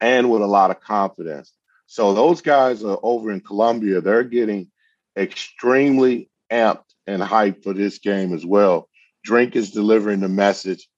and 0.00 0.30
with 0.30 0.42
a 0.42 0.46
lot 0.46 0.70
of 0.70 0.80
confidence. 0.80 1.52
So 1.86 2.14
those 2.14 2.40
guys 2.42 2.84
are 2.84 2.98
over 3.02 3.30
in 3.30 3.40
Columbia. 3.40 4.00
They're 4.00 4.22
getting 4.24 4.70
extremely 5.16 6.30
amped 6.50 6.84
and 7.06 7.22
hyped 7.22 7.62
for 7.62 7.72
this 7.72 7.98
game 7.98 8.34
as 8.34 8.44
well. 8.44 8.88
Drink 9.24 9.56
is 9.56 9.70
delivering 9.70 10.20
the 10.20 10.28
message. 10.28 10.88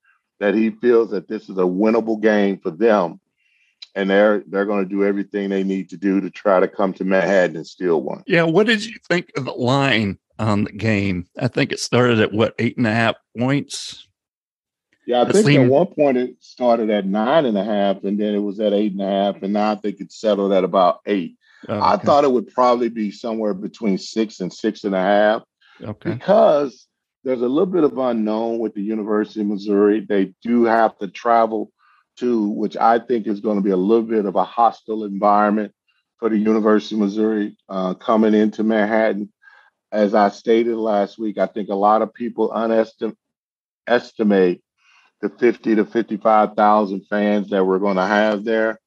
that 0.41 0.55
he 0.55 0.71
feels 0.71 1.11
that 1.11 1.29
this 1.29 1.45
is 1.45 1.59
a 1.59 1.63
winnable 1.63 2.21
game 2.21 2.59
for 2.59 2.71
them, 2.71 3.21
and 3.95 4.09
they're 4.11 4.43
they're 4.49 4.65
going 4.65 4.83
to 4.83 4.89
do 4.89 5.05
everything 5.05 5.51
they 5.51 5.63
need 5.63 5.91
to 5.91 5.97
do 5.97 6.21
to 6.21 6.31
try 6.31 6.59
to 6.61 6.67
come 6.69 6.93
to 6.95 7.05
Manhattan 7.05 7.57
and 7.57 7.67
steal 7.67 8.01
one. 8.03 8.23
Yeah, 8.27 8.45
what 8.45 8.67
did 8.67 8.85
you 8.85 8.97
think 9.09 9.31
of 9.37 9.45
the 9.45 9.53
line 9.53 10.19
on 10.39 10.65
the 10.65 10.73
game? 10.73 11.27
I 11.39 11.49
think 11.49 11.73
it 11.73 11.79
started 11.81 12.21
at 12.21 12.33
what 12.33 12.55
eight 12.59 12.77
and 12.79 12.87
a 12.87 12.93
half 12.93 13.17
points. 13.37 14.09
Yeah, 15.07 15.23
I 15.23 15.33
think 15.33 15.49
at 15.49 15.69
one 15.69 15.87
point 15.87 16.19
it 16.19 16.37
started 16.41 16.91
at 16.91 17.07
nine 17.07 17.47
and 17.47 17.57
a 17.57 17.65
half, 17.65 18.05
and 18.05 18.21
then 18.21 18.35
it 18.35 18.39
was 18.39 18.61
at 18.61 18.73
eight 18.73 18.93
and 18.93 19.03
a 19.03 19.07
half, 19.07 19.43
and 19.43 19.53
now 19.53 19.73
I 19.73 19.75
think 19.75 19.97
it's 19.99 20.21
settled 20.21 20.53
at 20.53 20.63
about 20.63 21.01
eight. 21.07 21.37
Oh, 21.69 21.75
okay. 21.75 21.85
I 21.85 21.97
thought 21.97 22.25
it 22.25 22.33
would 22.33 22.53
probably 22.53 22.89
be 22.89 23.11
somewhere 23.11 23.55
between 23.55 23.99
six 23.99 24.41
and 24.41 24.53
six 24.53 24.85
and 24.85 24.95
a 24.95 25.01
half. 25.01 25.43
Okay. 25.83 26.13
Because 26.13 26.87
there's 27.25 27.43
a 27.43 27.49
little 27.49 27.67
bit 27.67 27.85
of 27.85 27.99
unknown 27.99 28.59
with 28.59 28.75
the 28.75 28.83
University 28.83 29.41
of 29.41 29.49
Missouri. 29.49 30.01
They 30.01 30.35
do 30.43 30.65
have 30.65 30.97
to 30.99 31.09
travel 31.09 31.73
to, 32.19 32.49
which 32.49 32.77
I 32.77 32.99
think 32.99 33.27
is 33.27 33.41
going 33.41 33.57
to 33.57 33.63
be 33.63 33.71
a 33.71 33.77
little 33.77 34.05
bit 34.05 34.27
of 34.27 34.37
a 34.37 34.45
hostile 34.45 35.05
environment 35.05 35.73
for 36.19 36.29
the 36.29 36.39
University 36.39 36.95
of 36.95 37.01
Missouri 37.01 37.57
uh, 37.69 37.95
coming 37.95 38.35
into 38.35 38.63
Manhattan. 38.63 39.33
As 39.93 40.15
I 40.15 40.29
stated 40.29 40.77
last 40.77 41.19
week, 41.19 41.39
I 41.39 41.47
think 41.47 41.69
a 41.69 41.75
lot 41.75 42.03
of 42.03 42.15
people 42.15 42.53
underestimate 42.53 44.63
the 45.21 45.29
50 45.29 45.77
to 45.77 45.85
55,000 45.85 47.07
fans 47.09 47.51
that 47.51 47.65
we're 47.65 47.79
going 47.79 47.97
to 47.97 48.07
have 48.07 48.45
there 48.45 48.81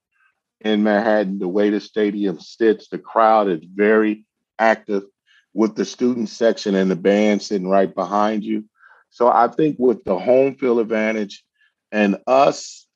in 0.61 0.83
Manhattan. 0.83 1.39
The 1.39 1.47
way 1.47 1.69
the 1.69 1.79
stadium 1.79 2.39
sits, 2.39 2.87
the 2.87 2.97
crowd 2.97 3.49
is 3.49 3.61
very 3.63 4.25
active 4.57 5.03
with 5.53 5.75
the 5.75 5.85
student 5.85 6.29
section 6.29 6.75
and 6.75 6.89
the 6.89 6.95
band 6.95 7.41
sitting 7.41 7.69
right 7.69 7.93
behind 7.93 8.43
you. 8.43 8.65
So 9.11 9.27
I 9.27 9.47
think 9.47 9.75
with 9.77 10.03
the 10.03 10.17
home 10.17 10.55
field 10.55 10.79
advantage 10.79 11.43
and 11.91 12.17
us, 12.25 12.87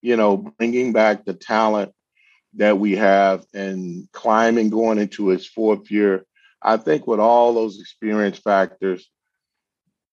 you 0.00 0.16
know, 0.16 0.36
bringing 0.36 0.92
back 0.92 1.24
the 1.24 1.34
talent 1.34 1.92
that 2.54 2.78
we 2.78 2.96
have 2.96 3.44
and 3.54 4.08
Klieman 4.12 4.70
going 4.70 4.98
into 4.98 5.30
its 5.30 5.46
fourth 5.46 5.90
year, 5.90 6.26
I 6.60 6.76
think 6.76 7.06
with 7.06 7.20
all 7.20 7.54
those 7.54 7.80
experience 7.80 8.38
factors, 8.38 9.08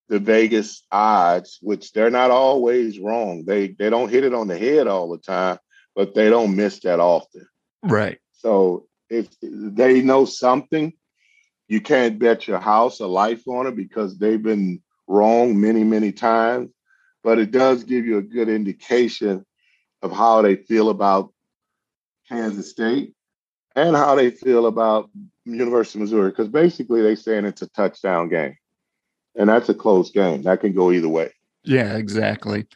the 0.10 0.20
Vegas 0.20 0.84
odds, 0.92 1.60
which 1.62 1.94
they're 1.94 2.10
not 2.10 2.32
always 2.32 3.00
wrong. 3.00 3.46
They 3.46 3.70
they 3.70 3.89
don't 3.89 4.10
hit 4.10 4.24
it 4.24 4.34
on 4.34 4.48
the 4.48 4.58
head 4.58 4.88
all 4.88 5.10
the 5.10 5.20
time, 5.20 5.60
but 5.96 6.16
they 6.16 6.30
don't 6.30 6.56
miss 6.56 6.80
that 6.82 7.00
often. 7.00 7.48
Right. 7.84 8.20
So 8.34 8.88
if 9.10 9.28
they 9.42 10.01
know 10.01 10.25
something, 10.25 10.94
you 11.68 11.80
can't 11.80 12.20
bet 12.20 12.48
your 12.48 12.60
house 12.60 13.00
or 13.00 13.08
life 13.08 13.48
on 13.48 13.68
it 13.68 13.75
because 13.75 14.18
they've 14.18 14.42
been 14.42 14.82
wrong 15.08 15.60
many, 15.60 15.84
many 15.84 16.12
times. 16.12 16.72
But 17.24 17.38
it 17.38 17.51
does 17.51 17.84
give 17.84 18.06
you 18.06 18.18
a 18.18 18.24
good 18.24 18.50
indication 18.50 19.46
of 20.01 20.12
how 20.12 20.42
they 20.42 20.56
feel 20.56 20.89
about 20.89 21.32
Kansas 22.28 22.70
State 22.70 23.13
and 23.75 23.96
how 23.96 24.16
they 24.16 24.32
feel 24.32 24.66
about 24.66 25.10
University 25.46 26.00
of 26.00 26.01
Missouri. 26.01 26.30
Because 26.30 26.48
basically 26.48 27.01
they're 27.01 27.16
saying 27.16 27.46
it's 27.46 27.62
a 27.62 27.70
touchdown 27.70 28.30
game. 28.30 28.56
And 29.39 29.50
that's 29.50 29.69
a 29.69 29.74
close 29.74 30.12
game. 30.12 30.43
That 30.43 30.62
can 30.62 30.74
go 30.74 30.91
either 30.91 31.10
way. 31.10 31.31
Yeah, 31.63 31.98
exactly. 31.98 32.67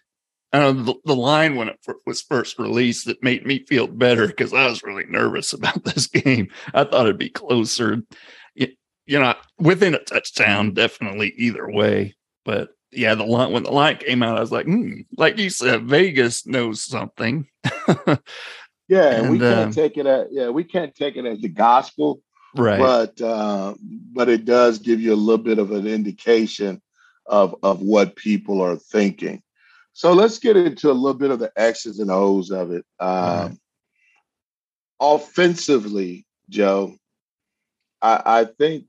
Uh, 0.52 0.72
the, 0.72 0.96
the 1.06 1.16
line 1.16 1.56
when 1.56 1.68
it 1.68 1.78
f- 1.88 1.96
was 2.06 2.22
first 2.22 2.58
released 2.58 3.06
that 3.06 3.22
made 3.22 3.46
me 3.46 3.66
feel 3.66 3.88
better 3.88 4.28
because 4.28 4.54
I 4.54 4.66
was 4.68 4.84
really 4.84 5.06
nervous 5.08 5.54
about 5.54 5.84
this 5.84 6.08
game. 6.08 6.48
I 6.74 6.84
thought 6.84 7.06
it'd 7.06 7.18
be 7.20 7.30
closer 7.30 8.02
you 9.06 9.20
know, 9.20 9.34
within 9.60 9.96
a 9.96 10.00
touchdown, 10.00 10.74
definitely 10.74 11.34
either 11.38 11.70
way. 11.70 12.16
But 12.46 12.70
yeah, 12.92 13.16
the 13.16 13.26
line 13.26 13.52
when 13.52 13.64
the 13.64 13.72
line 13.72 13.98
came 13.98 14.24
out, 14.24 14.38
I 14.38 14.42
was 14.42 14.52
like, 14.52 14.66
hmm, 14.66 15.02
like 15.18 15.38
you 15.38 15.50
said, 15.50 15.88
Vegas 15.88 16.46
knows 16.46 16.84
something. 16.84 17.48
yeah, 18.88 19.12
and, 19.16 19.30
we 19.30 19.40
can't 19.40 19.70
uh, 19.70 19.72
take 19.72 19.98
it 19.98 20.06
as 20.06 20.28
yeah, 20.32 20.50
we 20.50 20.64
can't 20.64 20.96
take 20.96 21.16
it 21.16 21.26
as 21.26 21.40
the 21.40 21.50
gospel, 21.50 22.22
right? 22.56 22.80
But 22.80 23.22
uh, 23.22 23.76
but 23.82 24.30
it 24.30 24.46
does 24.46 24.80
give 24.80 25.00
you 25.00 25.14
a 25.14 25.16
little 25.16 25.44
bit 25.44 25.60
of 25.60 25.72
an 25.72 25.88
indication 25.88 26.82
of 27.26 27.56
of 27.64 27.82
what 27.82 28.16
people 28.16 28.62
are 28.62 28.76
thinking. 28.76 29.42
So 29.94 30.14
let's 30.14 30.40
get 30.40 30.58
into 30.58 30.90
a 30.90 30.94
little 30.94 31.18
bit 31.18 31.32
of 31.32 31.40
the 31.40 31.52
X's 31.56 32.00
and 32.00 32.10
O's 32.10 32.50
of 32.50 32.72
it. 32.72 32.86
Um, 33.00 33.10
right. 33.10 33.58
Offensively, 35.00 36.26
Joe, 36.50 36.96
I, 38.02 38.22
I 38.26 38.46
think 38.46 38.86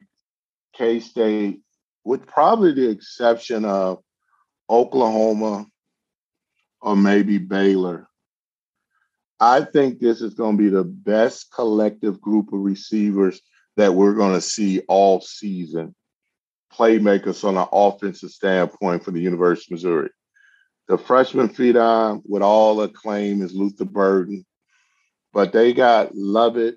K 0.74 1.00
State, 1.00 1.60
with 2.04 2.26
probably 2.26 2.72
the 2.72 2.88
exception 2.88 3.64
of 3.64 4.02
Oklahoma 4.70 5.66
or 6.80 6.96
maybe 6.96 7.38
Baylor, 7.38 8.08
I 9.40 9.62
think 9.62 9.98
this 9.98 10.22
is 10.22 10.34
going 10.34 10.56
to 10.56 10.62
be 10.62 10.70
the 10.70 10.84
best 10.84 11.52
collective 11.52 12.20
group 12.20 12.52
of 12.52 12.60
receivers 12.60 13.40
that 13.76 13.94
we're 13.94 14.14
going 14.14 14.34
to 14.34 14.40
see 14.40 14.80
all 14.88 15.20
season. 15.20 15.94
Playmakers 16.72 17.44
on 17.44 17.56
an 17.56 17.68
offensive 17.72 18.30
standpoint 18.30 19.04
for 19.04 19.10
the 19.10 19.20
University 19.20 19.66
of 19.68 19.76
Missouri. 19.76 20.10
The 20.88 20.98
freshman 20.98 21.48
on 21.76 22.22
with 22.26 22.42
all 22.42 22.82
acclaim 22.82 23.42
is 23.42 23.54
Luther 23.54 23.84
Burden, 23.86 24.44
but 25.32 25.52
they 25.52 25.72
got 25.72 26.14
Lovett 26.14 26.76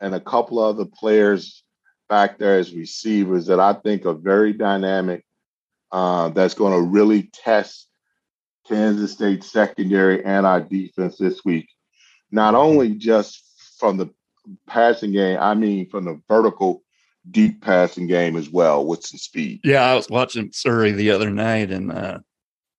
and 0.00 0.14
a 0.14 0.20
couple 0.20 0.58
other 0.58 0.86
players 0.86 1.62
back 2.08 2.38
there 2.38 2.58
as 2.58 2.74
receivers 2.74 3.46
that 3.46 3.60
I 3.60 3.74
think 3.74 4.06
are 4.06 4.14
very 4.14 4.52
dynamic. 4.52 5.24
Uh, 5.92 6.30
that's 6.30 6.54
going 6.54 6.72
to 6.72 6.88
really 6.88 7.30
test 7.32 7.88
Kansas 8.66 9.12
State 9.12 9.44
secondary 9.44 10.24
and 10.24 10.46
our 10.46 10.60
defense 10.60 11.16
this 11.16 11.44
week. 11.44 11.68
Not 12.30 12.54
only 12.54 12.94
just 12.94 13.42
from 13.78 13.96
the 13.96 14.10
passing 14.66 15.12
game, 15.12 15.38
I 15.40 15.54
mean 15.54 15.88
from 15.88 16.04
the 16.04 16.20
vertical 16.28 16.82
deep 17.30 17.60
passing 17.60 18.06
game 18.06 18.36
as 18.36 18.48
well 18.48 18.86
with 18.86 19.04
some 19.04 19.18
speed. 19.18 19.60
Yeah, 19.64 19.82
I 19.82 19.94
was 19.94 20.08
watching 20.08 20.46
Missouri 20.46 20.92
the 20.92 21.10
other 21.10 21.30
night 21.30 21.70
and 21.70 21.92
uh, 21.92 22.18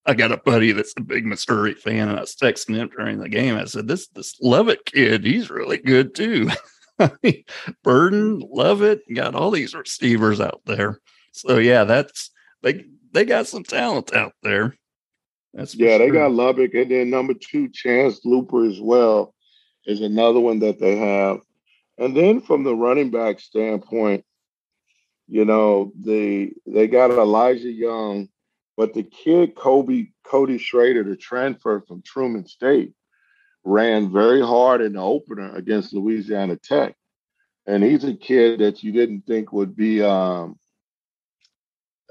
I 0.08 0.14
got 0.14 0.32
a 0.32 0.38
buddy 0.38 0.72
that's 0.72 0.94
a 0.98 1.02
big 1.02 1.26
Missouri 1.26 1.74
fan, 1.74 2.08
and 2.08 2.18
I 2.18 2.22
was 2.22 2.36
texting 2.36 2.76
him 2.76 2.90
during 2.96 3.20
the 3.20 3.28
game. 3.28 3.58
I 3.58 3.66
said, 3.66 3.90
"This 3.90 4.08
this 4.08 4.40
Lovett 4.42 4.86
kid, 4.86 5.26
he's 5.26 5.50
really 5.50 5.78
good 5.78 6.16
too." 6.16 6.50
Burden, 7.84 8.42
Lovett, 8.50 9.02
got 9.14 9.36
all 9.36 9.52
these 9.52 9.76
receivers 9.76 10.40
out 10.40 10.62
there. 10.66 11.02
So 11.34 11.58
yeah, 11.58 11.84
that's 11.84 12.32
they 12.64 12.86
they 13.12 13.26
got 13.26 13.48
some 13.48 13.64
talent 13.64 14.14
out 14.14 14.32
there. 14.44 14.78
That's 15.54 15.76
yeah, 15.76 15.98
they 15.98 16.10
got 16.10 16.32
Lovett, 16.32 16.74
and 16.74 16.90
then 16.90 17.10
number 17.10 17.34
two, 17.34 17.68
Chance 17.70 18.22
Luper 18.26 18.72
as 18.72 18.80
well 18.80 19.36
is 19.86 20.00
another 20.00 20.40
one 20.40 20.60
that 20.60 20.80
they 20.80 20.96
have. 20.96 21.40
And 21.98 22.16
then 22.16 22.42
from 22.42 22.64
the 22.64 22.76
running 22.76 23.10
back 23.10 23.40
standpoint, 23.40 24.24
you 25.28 25.46
know, 25.46 25.92
they 26.00 26.54
they 26.66 26.88
got 26.88 27.12
Elijah 27.12 27.72
Young, 27.72 28.30
but 28.78 28.94
the 28.94 29.04
kid 29.04 29.56
Kobe 29.56 30.08
Cody 30.24 30.58
Schrader, 30.58 31.04
the 31.04 31.16
transfer 31.18 31.84
from 31.88 32.02
Truman 32.02 32.48
State, 32.48 32.94
ran 33.64 34.12
very 34.12 34.42
hard 34.42 34.82
in 34.82 34.94
the 34.94 35.02
opener 35.02 35.56
against 35.56 35.94
Louisiana 35.94 36.58
Tech. 36.58 36.96
And 37.66 37.84
he's 37.84 38.06
a 38.06 38.14
kid 38.14 38.62
that 38.62 38.82
you 38.82 38.94
didn't 38.94 39.24
think 39.24 39.52
would 39.52 39.76
be, 39.76 40.02
um, 40.02 40.58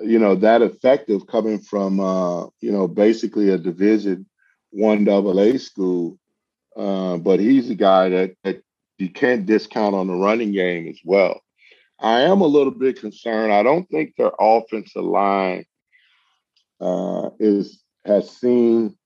you 0.01 0.19
know, 0.19 0.35
that 0.35 0.61
effective 0.61 1.27
coming 1.27 1.61
from, 1.61 1.99
uh, 1.99 2.45
you 2.61 2.73
know, 2.73 2.87
basically 2.87 3.49
a 3.49 3.57
Division 3.57 4.27
One 4.71 5.05
Double 5.05 5.41
A 5.41 5.59
school. 5.59 6.19
Uh, 6.77 7.17
but 7.17 7.41
he's 7.41 7.71
a 7.71 7.75
guy 7.75 8.11
that, 8.11 8.37
that 8.45 8.63
you 8.99 9.11
can't 9.11 9.47
discount 9.47 9.95
on 9.95 10.07
the 10.07 10.15
running 10.15 10.53
game 10.53 10.89
as 10.89 10.99
well. 11.05 11.41
I 11.99 12.23
am 12.23 12.41
a 12.41 12.47
little 12.47 12.73
bit 12.73 13.01
concerned. 13.01 13.53
I 13.53 13.63
don't 13.63 13.89
think 13.89 14.15
their 14.17 14.33
offensive 14.39 15.05
line 15.05 15.65
uh, 16.81 17.31
is 17.39 17.83
has 18.05 18.31
seen 18.31 18.97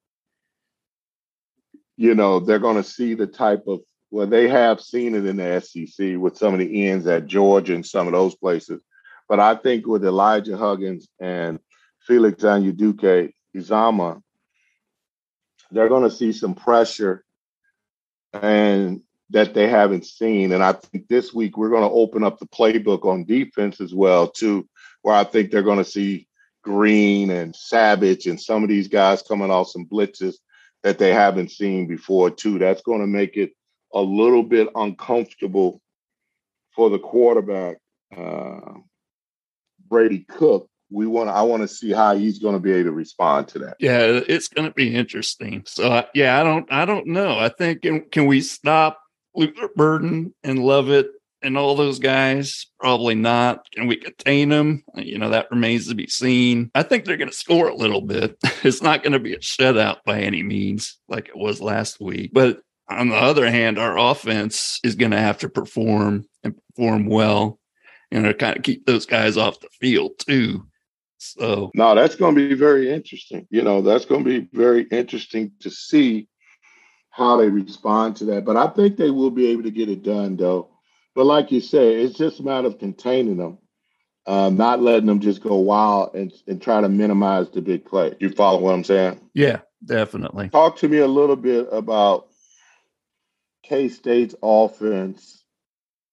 you 2.00 2.14
know, 2.14 2.40
they're 2.40 2.58
going 2.58 2.76
to 2.76 2.82
see 2.82 3.12
the 3.12 3.26
type 3.26 3.64
of, 3.66 3.80
well, 4.10 4.26
they 4.26 4.48
have 4.48 4.80
seen 4.80 5.14
it 5.14 5.26
in 5.26 5.36
the 5.36 5.60
SEC 5.60 6.16
with 6.16 6.38
some 6.38 6.54
of 6.54 6.58
the 6.58 6.88
ends 6.88 7.06
at 7.06 7.26
Georgia 7.26 7.74
and 7.74 7.84
some 7.84 8.06
of 8.06 8.14
those 8.14 8.34
places. 8.34 8.80
But 9.28 9.38
I 9.38 9.54
think 9.54 9.86
with 9.86 10.02
Elijah 10.02 10.56
Huggins 10.56 11.06
and 11.20 11.58
Felix 12.06 12.42
Anudike 12.42 13.34
Izama, 13.54 14.22
they're 15.70 15.90
going 15.90 16.04
to 16.04 16.10
see 16.10 16.32
some 16.32 16.54
pressure 16.54 17.22
and 18.32 19.02
that 19.30 19.54
they 19.54 19.68
haven't 19.68 20.06
seen. 20.06 20.52
And 20.52 20.62
I 20.62 20.72
think 20.72 21.08
this 21.08 21.32
week 21.32 21.56
we're 21.56 21.70
going 21.70 21.88
to 21.88 21.94
open 21.94 22.24
up 22.24 22.38
the 22.38 22.46
playbook 22.46 23.04
on 23.04 23.24
defense 23.24 23.80
as 23.80 23.94
well, 23.94 24.28
too, 24.28 24.68
where 25.02 25.14
I 25.14 25.24
think 25.24 25.50
they're 25.50 25.62
going 25.62 25.78
to 25.78 25.84
see 25.84 26.26
Green 26.62 27.30
and 27.30 27.54
Savage 27.54 28.26
and 28.26 28.40
some 28.40 28.62
of 28.62 28.68
these 28.68 28.88
guys 28.88 29.22
coming 29.22 29.50
off 29.50 29.68
some 29.68 29.86
blitzes 29.86 30.34
that 30.82 30.98
they 30.98 31.12
haven't 31.12 31.50
seen 31.50 31.86
before, 31.86 32.30
too. 32.30 32.58
That's 32.58 32.82
going 32.82 33.00
to 33.00 33.06
make 33.06 33.36
it 33.36 33.52
a 33.94 34.00
little 34.00 34.42
bit 34.42 34.68
uncomfortable 34.74 35.80
for 36.74 36.90
the 36.90 36.98
quarterback, 36.98 37.78
uh, 38.16 38.74
Brady 39.88 40.20
Cook, 40.20 40.70
we 40.90 41.06
want 41.06 41.30
I 41.30 41.42
want 41.42 41.62
to 41.62 41.68
see 41.68 41.92
how 41.92 42.16
he's 42.16 42.38
going 42.38 42.54
to 42.54 42.60
be 42.60 42.72
able 42.72 42.90
to 42.90 42.92
respond 42.92 43.48
to 43.48 43.60
that. 43.60 43.76
Yeah, 43.78 44.20
it's 44.28 44.48
going 44.48 44.68
to 44.68 44.74
be 44.74 44.94
interesting. 44.94 45.62
So 45.66 46.04
yeah, 46.14 46.40
I 46.40 46.44
don't 46.44 46.70
I 46.72 46.84
don't 46.84 47.06
know. 47.06 47.38
I 47.38 47.48
think 47.48 47.82
can, 47.82 48.00
can 48.10 48.26
we 48.26 48.40
stop 48.40 48.99
Luther 49.34 49.68
Burden 49.74 50.34
and 50.42 50.58
Lovett 50.58 51.10
and 51.42 51.56
all 51.56 51.74
those 51.74 51.98
guys? 51.98 52.66
Probably 52.78 53.14
not. 53.14 53.66
Can 53.72 53.86
we 53.86 53.96
contain 53.96 54.48
them? 54.50 54.84
You 54.94 55.18
know, 55.18 55.30
that 55.30 55.50
remains 55.50 55.88
to 55.88 55.94
be 55.94 56.06
seen. 56.06 56.70
I 56.74 56.82
think 56.82 57.04
they're 57.04 57.16
going 57.16 57.30
to 57.30 57.36
score 57.36 57.68
a 57.68 57.74
little 57.74 58.02
bit. 58.02 58.36
It's 58.62 58.82
not 58.82 59.02
going 59.02 59.14
to 59.14 59.18
be 59.18 59.32
a 59.32 59.38
shutout 59.38 59.98
by 60.04 60.20
any 60.20 60.42
means 60.42 60.98
like 61.08 61.28
it 61.28 61.36
was 61.36 61.62
last 61.62 61.98
week. 61.98 62.30
But 62.34 62.60
on 62.90 63.08
the 63.08 63.16
other 63.16 63.50
hand, 63.50 63.78
our 63.78 63.96
offense 63.98 64.80
is 64.84 64.96
going 64.96 65.12
to 65.12 65.18
have 65.18 65.38
to 65.38 65.48
perform 65.48 66.26
and 66.44 66.54
perform 66.68 67.06
well, 67.06 67.58
you 68.10 68.20
know, 68.20 68.34
kind 68.34 68.58
of 68.58 68.62
keep 68.62 68.84
those 68.84 69.06
guys 69.06 69.38
off 69.38 69.60
the 69.60 69.68
field 69.80 70.12
too. 70.18 70.66
So, 71.16 71.70
no, 71.74 71.94
that's 71.94 72.16
going 72.16 72.34
to 72.34 72.48
be 72.48 72.54
very 72.54 72.90
interesting. 72.90 73.46
You 73.50 73.62
know, 73.62 73.82
that's 73.82 74.04
going 74.04 74.24
to 74.24 74.40
be 74.40 74.48
very 74.52 74.86
interesting 74.90 75.52
to 75.60 75.70
see 75.70 76.28
how 77.10 77.36
they 77.36 77.48
respond 77.48 78.16
to 78.16 78.24
that. 78.26 78.44
But 78.44 78.56
I 78.56 78.68
think 78.68 78.96
they 78.96 79.10
will 79.10 79.30
be 79.30 79.48
able 79.48 79.64
to 79.64 79.70
get 79.70 79.88
it 79.88 80.02
done, 80.02 80.36
though. 80.36 80.68
But 81.14 81.26
like 81.26 81.50
you 81.50 81.60
say, 81.60 82.02
it's 82.02 82.16
just 82.16 82.40
a 82.40 82.42
matter 82.42 82.68
of 82.68 82.78
containing 82.78 83.36
them, 83.36 83.58
uh, 84.26 84.50
not 84.50 84.80
letting 84.80 85.06
them 85.06 85.20
just 85.20 85.42
go 85.42 85.56
wild 85.56 86.14
and, 86.14 86.32
and 86.46 86.62
try 86.62 86.80
to 86.80 86.88
minimize 86.88 87.50
the 87.50 87.60
big 87.60 87.84
play. 87.84 88.14
You 88.20 88.30
follow 88.30 88.60
what 88.60 88.74
I'm 88.74 88.84
saying? 88.84 89.20
Yeah, 89.34 89.60
definitely. 89.84 90.50
Talk 90.50 90.76
to 90.78 90.88
me 90.88 90.98
a 90.98 91.06
little 91.08 91.36
bit 91.36 91.68
about 91.72 92.28
K 93.64 93.88
State's 93.88 94.34
offense 94.42 95.44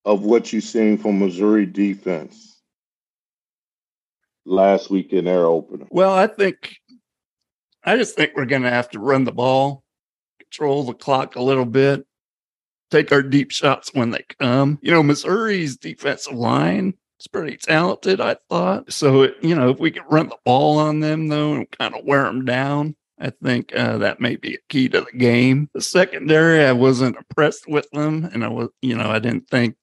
of 0.03 0.23
what 0.23 0.51
you've 0.51 0.63
seen 0.63 0.97
from 0.97 1.19
Missouri 1.19 1.65
defense 1.65 2.57
last 4.47 4.89
week 4.89 5.13
in 5.13 5.25
their 5.25 5.45
opener? 5.45 5.85
Well, 5.91 6.13
I 6.13 6.27
think 6.27 6.77
I 7.83 7.97
just 7.97 8.15
think 8.15 8.31
we're 8.35 8.45
going 8.45 8.63
to 8.63 8.69
have 8.69 8.89
to 8.91 8.99
run 8.99 9.25
the 9.25 9.31
ball, 9.31 9.83
control 10.51 10.83
the 10.83 10.93
clock 10.93 11.35
a 11.35 11.41
little 11.41 11.65
bit, 11.65 12.05
take 12.91 13.11
our 13.11 13.21
deep 13.21 13.51
shots 13.51 13.93
when 13.93 14.11
they 14.11 14.23
come. 14.39 14.79
You 14.81 14.91
know, 14.91 15.03
Missouri's 15.03 15.77
defensive 15.77 16.33
line 16.33 16.93
is 17.19 17.27
pretty 17.27 17.57
talented, 17.57 18.21
I 18.21 18.37
thought. 18.49 18.91
So, 18.91 19.29
you 19.41 19.55
know, 19.55 19.69
if 19.69 19.79
we 19.79 19.91
can 19.91 20.03
run 20.09 20.29
the 20.29 20.37
ball 20.45 20.77
on 20.77 20.99
them, 20.99 21.27
though, 21.27 21.53
and 21.53 21.71
kind 21.71 21.95
of 21.95 22.05
wear 22.05 22.23
them 22.23 22.45
down, 22.45 22.95
I 23.19 23.31
think 23.31 23.75
uh, 23.75 23.97
that 23.97 24.19
may 24.19 24.35
be 24.35 24.55
a 24.55 24.59
key 24.69 24.89
to 24.89 25.01
the 25.01 25.17
game. 25.17 25.69
The 25.73 25.81
secondary, 25.81 26.63
I 26.63 26.73
wasn't 26.73 27.17
impressed 27.17 27.67
with 27.67 27.89
them, 27.91 28.29
and 28.31 28.43
I 28.43 28.47
was, 28.47 28.69
you 28.81 28.95
know, 28.95 29.09
I 29.09 29.19
didn't 29.19 29.49
think 29.49 29.75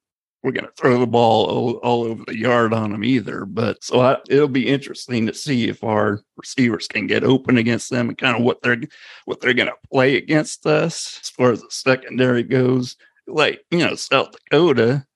we're 0.44 0.52
going 0.52 0.66
to 0.66 0.72
throw 0.72 0.98
the 0.98 1.06
ball 1.06 1.46
all, 1.46 1.70
all, 1.78 2.04
over 2.04 2.22
the 2.26 2.38
yard 2.38 2.72
on 2.72 2.92
them 2.92 3.02
either. 3.02 3.44
But 3.46 3.82
so 3.82 4.00
I, 4.00 4.18
it'll 4.28 4.46
be 4.46 4.68
interesting 4.68 5.26
to 5.26 5.34
see 5.34 5.68
if 5.68 5.82
our 5.82 6.20
receivers 6.36 6.86
can 6.86 7.06
get 7.06 7.24
open 7.24 7.58
against 7.58 7.90
them 7.90 8.08
and 8.08 8.18
kind 8.18 8.36
of 8.36 8.42
what 8.42 8.62
they're 8.62 8.80
what 9.24 9.40
they're 9.40 9.54
going 9.54 9.68
to 9.68 9.88
play 9.90 10.16
against 10.16 10.66
us 10.66 11.18
as 11.22 11.30
far 11.30 11.50
as 11.50 11.62
the 11.62 11.70
secondary 11.70 12.42
goes. 12.42 12.96
Like 13.26 13.64
you 13.70 13.78
know, 13.78 13.94
South 13.94 14.32
Dakota, 14.32 15.06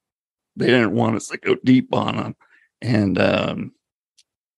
they 0.57 0.67
didn't 0.67 0.93
want 0.93 1.17
us 1.17 1.29
to 1.29 1.37
go 1.37 1.57
deep 1.63 1.95
on 1.95 2.17
them, 2.17 2.37
and 2.81 3.21
um, 3.21 3.73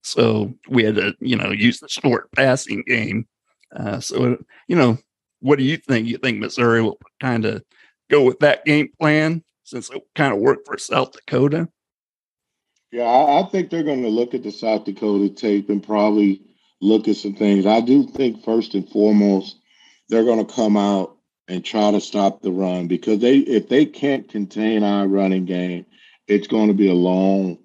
so 0.04 0.54
we 0.68 0.84
had 0.84 0.94
to 0.94 1.14
you 1.20 1.36
know 1.36 1.50
use 1.50 1.80
the 1.80 1.88
short 1.88 2.30
passing 2.32 2.84
game 2.86 3.26
uh, 3.74 4.00
so, 4.00 4.36
you 4.68 4.76
know, 4.76 4.98
what 5.40 5.58
do 5.58 5.64
you 5.64 5.76
think? 5.76 6.08
You 6.08 6.18
think 6.18 6.38
Missouri 6.38 6.82
will 6.82 6.98
kind 7.20 7.44
of 7.44 7.62
go 8.10 8.22
with 8.22 8.38
that 8.40 8.64
game 8.64 8.90
plan 9.00 9.42
since 9.70 9.88
it 9.90 10.02
kind 10.16 10.34
of 10.34 10.40
worked 10.40 10.66
for 10.66 10.76
South 10.76 11.12
Dakota? 11.12 11.68
Yeah, 12.90 13.04
I, 13.04 13.48
think 13.50 13.70
they're 13.70 13.84
going 13.84 14.02
to 14.02 14.08
look 14.08 14.34
at 14.34 14.42
the 14.42 14.50
South 14.50 14.84
Dakota 14.84 15.28
tape 15.32 15.70
and 15.70 15.80
probably 15.80 16.42
look 16.80 17.06
at 17.06 17.16
some 17.16 17.34
things. 17.34 17.64
I 17.64 17.80
do 17.80 18.04
think 18.04 18.44
first 18.44 18.74
and 18.74 18.88
foremost 18.88 19.60
they're 20.08 20.24
going 20.24 20.44
to 20.44 20.52
come 20.52 20.76
out 20.76 21.16
and 21.46 21.64
try 21.64 21.92
to 21.92 22.00
stop 22.00 22.42
the 22.42 22.50
run 22.50 22.88
because 22.88 23.20
they 23.20 23.38
if 23.38 23.68
they 23.68 23.86
can't 23.86 24.28
contain 24.28 24.82
our 24.82 25.06
running 25.06 25.44
game, 25.44 25.86
it's 26.26 26.48
going 26.48 26.68
to 26.68 26.74
be 26.74 26.88
a 26.88 26.94
long 26.94 27.58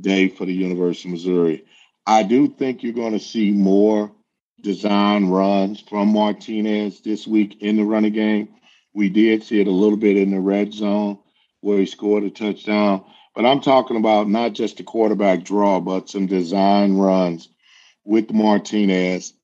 day 0.00 0.28
for 0.28 0.46
the 0.46 0.54
University 0.54 1.10
of 1.10 1.12
Missouri. 1.12 1.64
I 2.06 2.22
do 2.22 2.48
think 2.48 2.82
you're 2.82 2.92
going 2.94 3.12
to 3.12 3.18
see 3.18 3.50
more 3.50 4.10
design 4.62 5.28
runs 5.28 5.80
from 5.82 6.14
Martinez 6.14 7.02
this 7.02 7.26
week 7.26 7.60
in 7.60 7.76
the 7.76 7.84
running 7.84 8.14
game. 8.14 8.48
We 8.94 9.10
did 9.10 9.42
see 9.42 9.60
it 9.60 9.66
a 9.66 9.70
little 9.70 9.98
bit 9.98 10.16
in 10.16 10.30
the 10.30 10.40
red 10.40 10.72
zone 10.72 11.18
where 11.66 11.80
he 11.80 11.86
scored 11.86 12.22
a 12.22 12.30
touchdown. 12.30 13.04
But 13.34 13.44
I'm 13.44 13.60
talking 13.60 13.96
about 13.96 14.28
not 14.28 14.52
just 14.52 14.76
the 14.76 14.84
quarterback 14.84 15.42
draw, 15.42 15.80
but 15.80 16.08
some 16.08 16.26
design 16.26 16.96
runs 16.96 17.48
with 18.04 18.32
Martinez 18.32 19.34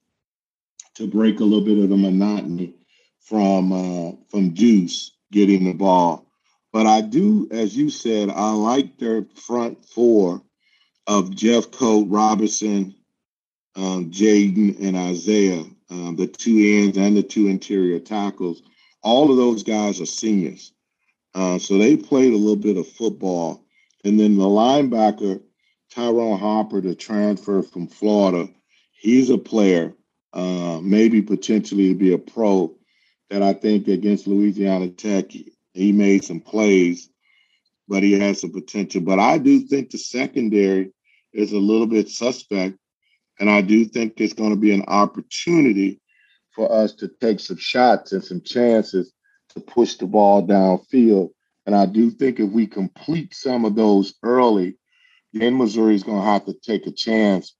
to 0.94 1.08
break 1.08 1.40
a 1.40 1.44
little 1.44 1.64
bit 1.64 1.82
of 1.82 1.88
the 1.88 1.96
monotony 1.96 2.74
from 3.22 3.72
uh, 3.72 4.12
from 4.30 4.54
Deuce 4.54 5.10
getting 5.32 5.64
the 5.64 5.72
ball. 5.72 6.30
But 6.72 6.86
I 6.86 7.00
do, 7.00 7.48
as 7.50 7.76
you 7.76 7.90
said, 7.90 8.30
I 8.30 8.52
like 8.52 8.98
their 8.98 9.26
front 9.34 9.84
four 9.84 10.42
of 11.08 11.34
Jeff 11.34 11.72
Jeffcoat, 11.72 12.06
Robinson, 12.08 12.94
um, 13.74 14.12
Jaden 14.12 14.80
and 14.80 14.96
Isaiah, 14.96 15.64
um, 15.90 16.14
the 16.14 16.28
two 16.28 16.84
ends 16.84 16.96
and 16.96 17.16
the 17.16 17.22
two 17.24 17.48
interior 17.48 17.98
tackles, 17.98 18.62
all 19.02 19.30
of 19.32 19.36
those 19.36 19.64
guys 19.64 20.00
are 20.00 20.06
seniors. 20.06 20.72
Uh, 21.34 21.58
so 21.58 21.78
they 21.78 21.96
played 21.96 22.32
a 22.32 22.36
little 22.36 22.56
bit 22.56 22.76
of 22.76 22.86
football. 22.88 23.64
And 24.04 24.18
then 24.18 24.36
the 24.36 24.44
linebacker, 24.44 25.42
Tyrone 25.90 26.38
Hopper, 26.38 26.80
the 26.80 26.94
transfer 26.94 27.62
from 27.62 27.86
Florida, 27.86 28.48
he's 28.92 29.30
a 29.30 29.38
player, 29.38 29.94
uh, 30.32 30.80
maybe 30.82 31.22
potentially 31.22 31.88
to 31.88 31.94
be 31.94 32.12
a 32.12 32.18
pro, 32.18 32.74
that 33.30 33.42
I 33.42 33.52
think 33.52 33.88
against 33.88 34.26
Louisiana 34.26 34.88
Tech, 34.88 35.30
he 35.30 35.92
made 35.92 36.24
some 36.24 36.40
plays, 36.40 37.08
but 37.88 38.02
he 38.02 38.12
has 38.18 38.40
some 38.40 38.52
potential. 38.52 39.00
But 39.00 39.18
I 39.18 39.38
do 39.38 39.60
think 39.60 39.90
the 39.90 39.98
secondary 39.98 40.92
is 41.32 41.52
a 41.52 41.58
little 41.58 41.86
bit 41.86 42.10
suspect 42.10 42.76
and 43.42 43.50
I 43.50 43.60
do 43.60 43.84
think 43.84 44.16
there's 44.16 44.34
going 44.34 44.50
to 44.50 44.56
be 44.56 44.72
an 44.72 44.84
opportunity 44.86 46.00
for 46.54 46.70
us 46.70 46.92
to 46.94 47.08
take 47.20 47.40
some 47.40 47.56
shots 47.56 48.12
and 48.12 48.24
some 48.24 48.40
chances 48.42 49.12
to 49.52 49.60
push 49.60 49.94
the 49.96 50.06
ball 50.06 50.46
downfield. 50.46 51.30
And 51.66 51.74
I 51.74 51.86
do 51.86 52.10
think 52.10 52.40
if 52.40 52.50
we 52.50 52.66
complete 52.66 53.34
some 53.34 53.64
of 53.64 53.74
those 53.74 54.14
early, 54.22 54.76
then 55.32 55.56
Missouri 55.56 55.94
is 55.94 56.02
going 56.02 56.20
to 56.20 56.26
have 56.26 56.44
to 56.46 56.54
take 56.54 56.86
a 56.86 56.92
chance 56.92 57.54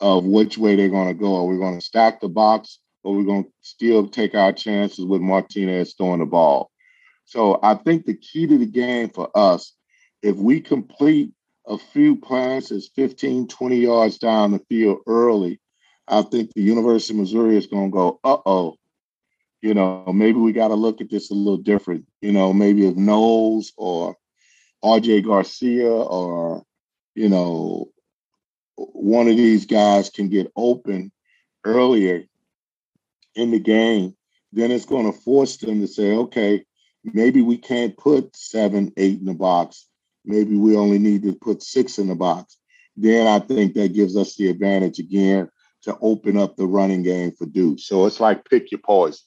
of 0.00 0.24
which 0.24 0.56
way 0.56 0.76
they're 0.76 0.88
going 0.88 1.08
to 1.08 1.14
go. 1.14 1.36
Are 1.36 1.46
we 1.46 1.58
going 1.58 1.78
to 1.78 1.84
stack 1.84 2.20
the 2.20 2.28
box 2.28 2.78
or 3.02 3.14
we're 3.14 3.24
going 3.24 3.44
to 3.44 3.50
still 3.60 4.08
take 4.08 4.34
our 4.34 4.52
chances 4.52 5.04
with 5.04 5.20
Martinez 5.20 5.94
throwing 5.94 6.20
the 6.20 6.26
ball? 6.26 6.70
So 7.24 7.60
I 7.62 7.74
think 7.74 8.06
the 8.06 8.16
key 8.16 8.46
to 8.46 8.58
the 8.58 8.66
game 8.66 9.10
for 9.10 9.30
us, 9.36 9.74
if 10.22 10.36
we 10.36 10.60
complete 10.60 11.32
a 11.66 11.78
few 11.78 12.16
passes 12.16 12.90
15, 12.96 13.48
20 13.48 13.76
yards 13.76 14.18
down 14.18 14.52
the 14.52 14.60
field 14.68 14.98
early, 15.06 15.60
I 16.08 16.22
think 16.22 16.52
the 16.52 16.62
University 16.62 17.14
of 17.14 17.20
Missouri 17.20 17.56
is 17.56 17.68
going 17.68 17.90
to 17.90 17.96
go, 17.96 18.20
uh 18.24 18.38
oh, 18.44 18.76
you 19.62 19.74
know, 19.74 20.04
maybe 20.12 20.38
we 20.38 20.52
got 20.52 20.68
to 20.68 20.74
look 20.74 21.00
at 21.00 21.10
this 21.10 21.30
a 21.30 21.34
little 21.34 21.58
different. 21.58 22.06
You 22.20 22.32
know, 22.32 22.52
maybe 22.52 22.86
if 22.86 22.96
Knowles 22.96 23.72
or 23.76 24.16
RJ 24.84 25.24
Garcia 25.24 25.90
or, 25.90 26.64
you 27.14 27.28
know, 27.28 27.90
one 28.76 29.28
of 29.28 29.36
these 29.36 29.66
guys 29.66 30.10
can 30.10 30.28
get 30.28 30.50
open 30.56 31.12
earlier 31.64 32.24
in 33.34 33.50
the 33.50 33.60
game, 33.60 34.16
then 34.52 34.70
it's 34.70 34.86
going 34.86 35.10
to 35.10 35.18
force 35.18 35.58
them 35.58 35.80
to 35.80 35.86
say, 35.86 36.12
okay, 36.12 36.64
maybe 37.04 37.42
we 37.42 37.58
can't 37.58 37.96
put 37.96 38.34
seven, 38.34 38.92
eight 38.96 39.18
in 39.18 39.26
the 39.26 39.34
box 39.34 39.86
maybe 40.24 40.56
we 40.56 40.76
only 40.76 40.98
need 40.98 41.22
to 41.22 41.32
put 41.32 41.62
six 41.62 41.98
in 41.98 42.08
the 42.08 42.14
box. 42.14 42.56
Then 42.96 43.26
I 43.26 43.38
think 43.38 43.74
that 43.74 43.94
gives 43.94 44.16
us 44.16 44.36
the 44.36 44.48
advantage 44.48 44.98
again 44.98 45.48
to 45.82 45.96
open 46.00 46.36
up 46.36 46.56
the 46.56 46.66
running 46.66 47.02
game 47.02 47.32
for 47.32 47.46
Deuce. 47.46 47.86
So 47.86 48.06
it's 48.06 48.20
like 48.20 48.48
pick 48.48 48.70
your 48.70 48.80
poison. 48.80 49.18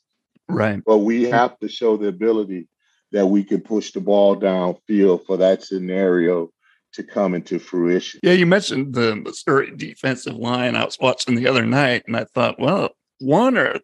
Right. 0.50 0.82
But 0.86 1.00
we 1.00 1.24
have 1.24 1.58
to 1.60 1.70
show 1.70 1.98
the 1.98 2.08
ability 2.08 2.68
that 3.12 3.28
we 3.28 3.44
can 3.44 3.62
push 3.62 3.92
the 3.92 4.02
ball 4.02 4.36
downfield 4.36 5.26
for 5.26 5.38
that 5.38 5.64
scenario 5.64 6.52
to 6.94 7.04
come 7.04 7.34
into 7.34 7.60
fruition. 7.60 8.20
Yeah, 8.24 8.34
you 8.34 8.46
mentioned 8.46 8.94
the 8.94 9.16
Missouri 9.16 9.72
defensive 9.76 10.36
line. 10.36 10.76
I 10.76 10.86
was 10.86 10.98
watching 11.00 11.36
the 11.36 11.48
other 11.48 11.66
night 11.66 12.04
and 12.08 12.16
I 12.16 12.26
thought, 12.26 12.60
well, 12.60 12.90
one 13.20 13.58
or 13.58 13.80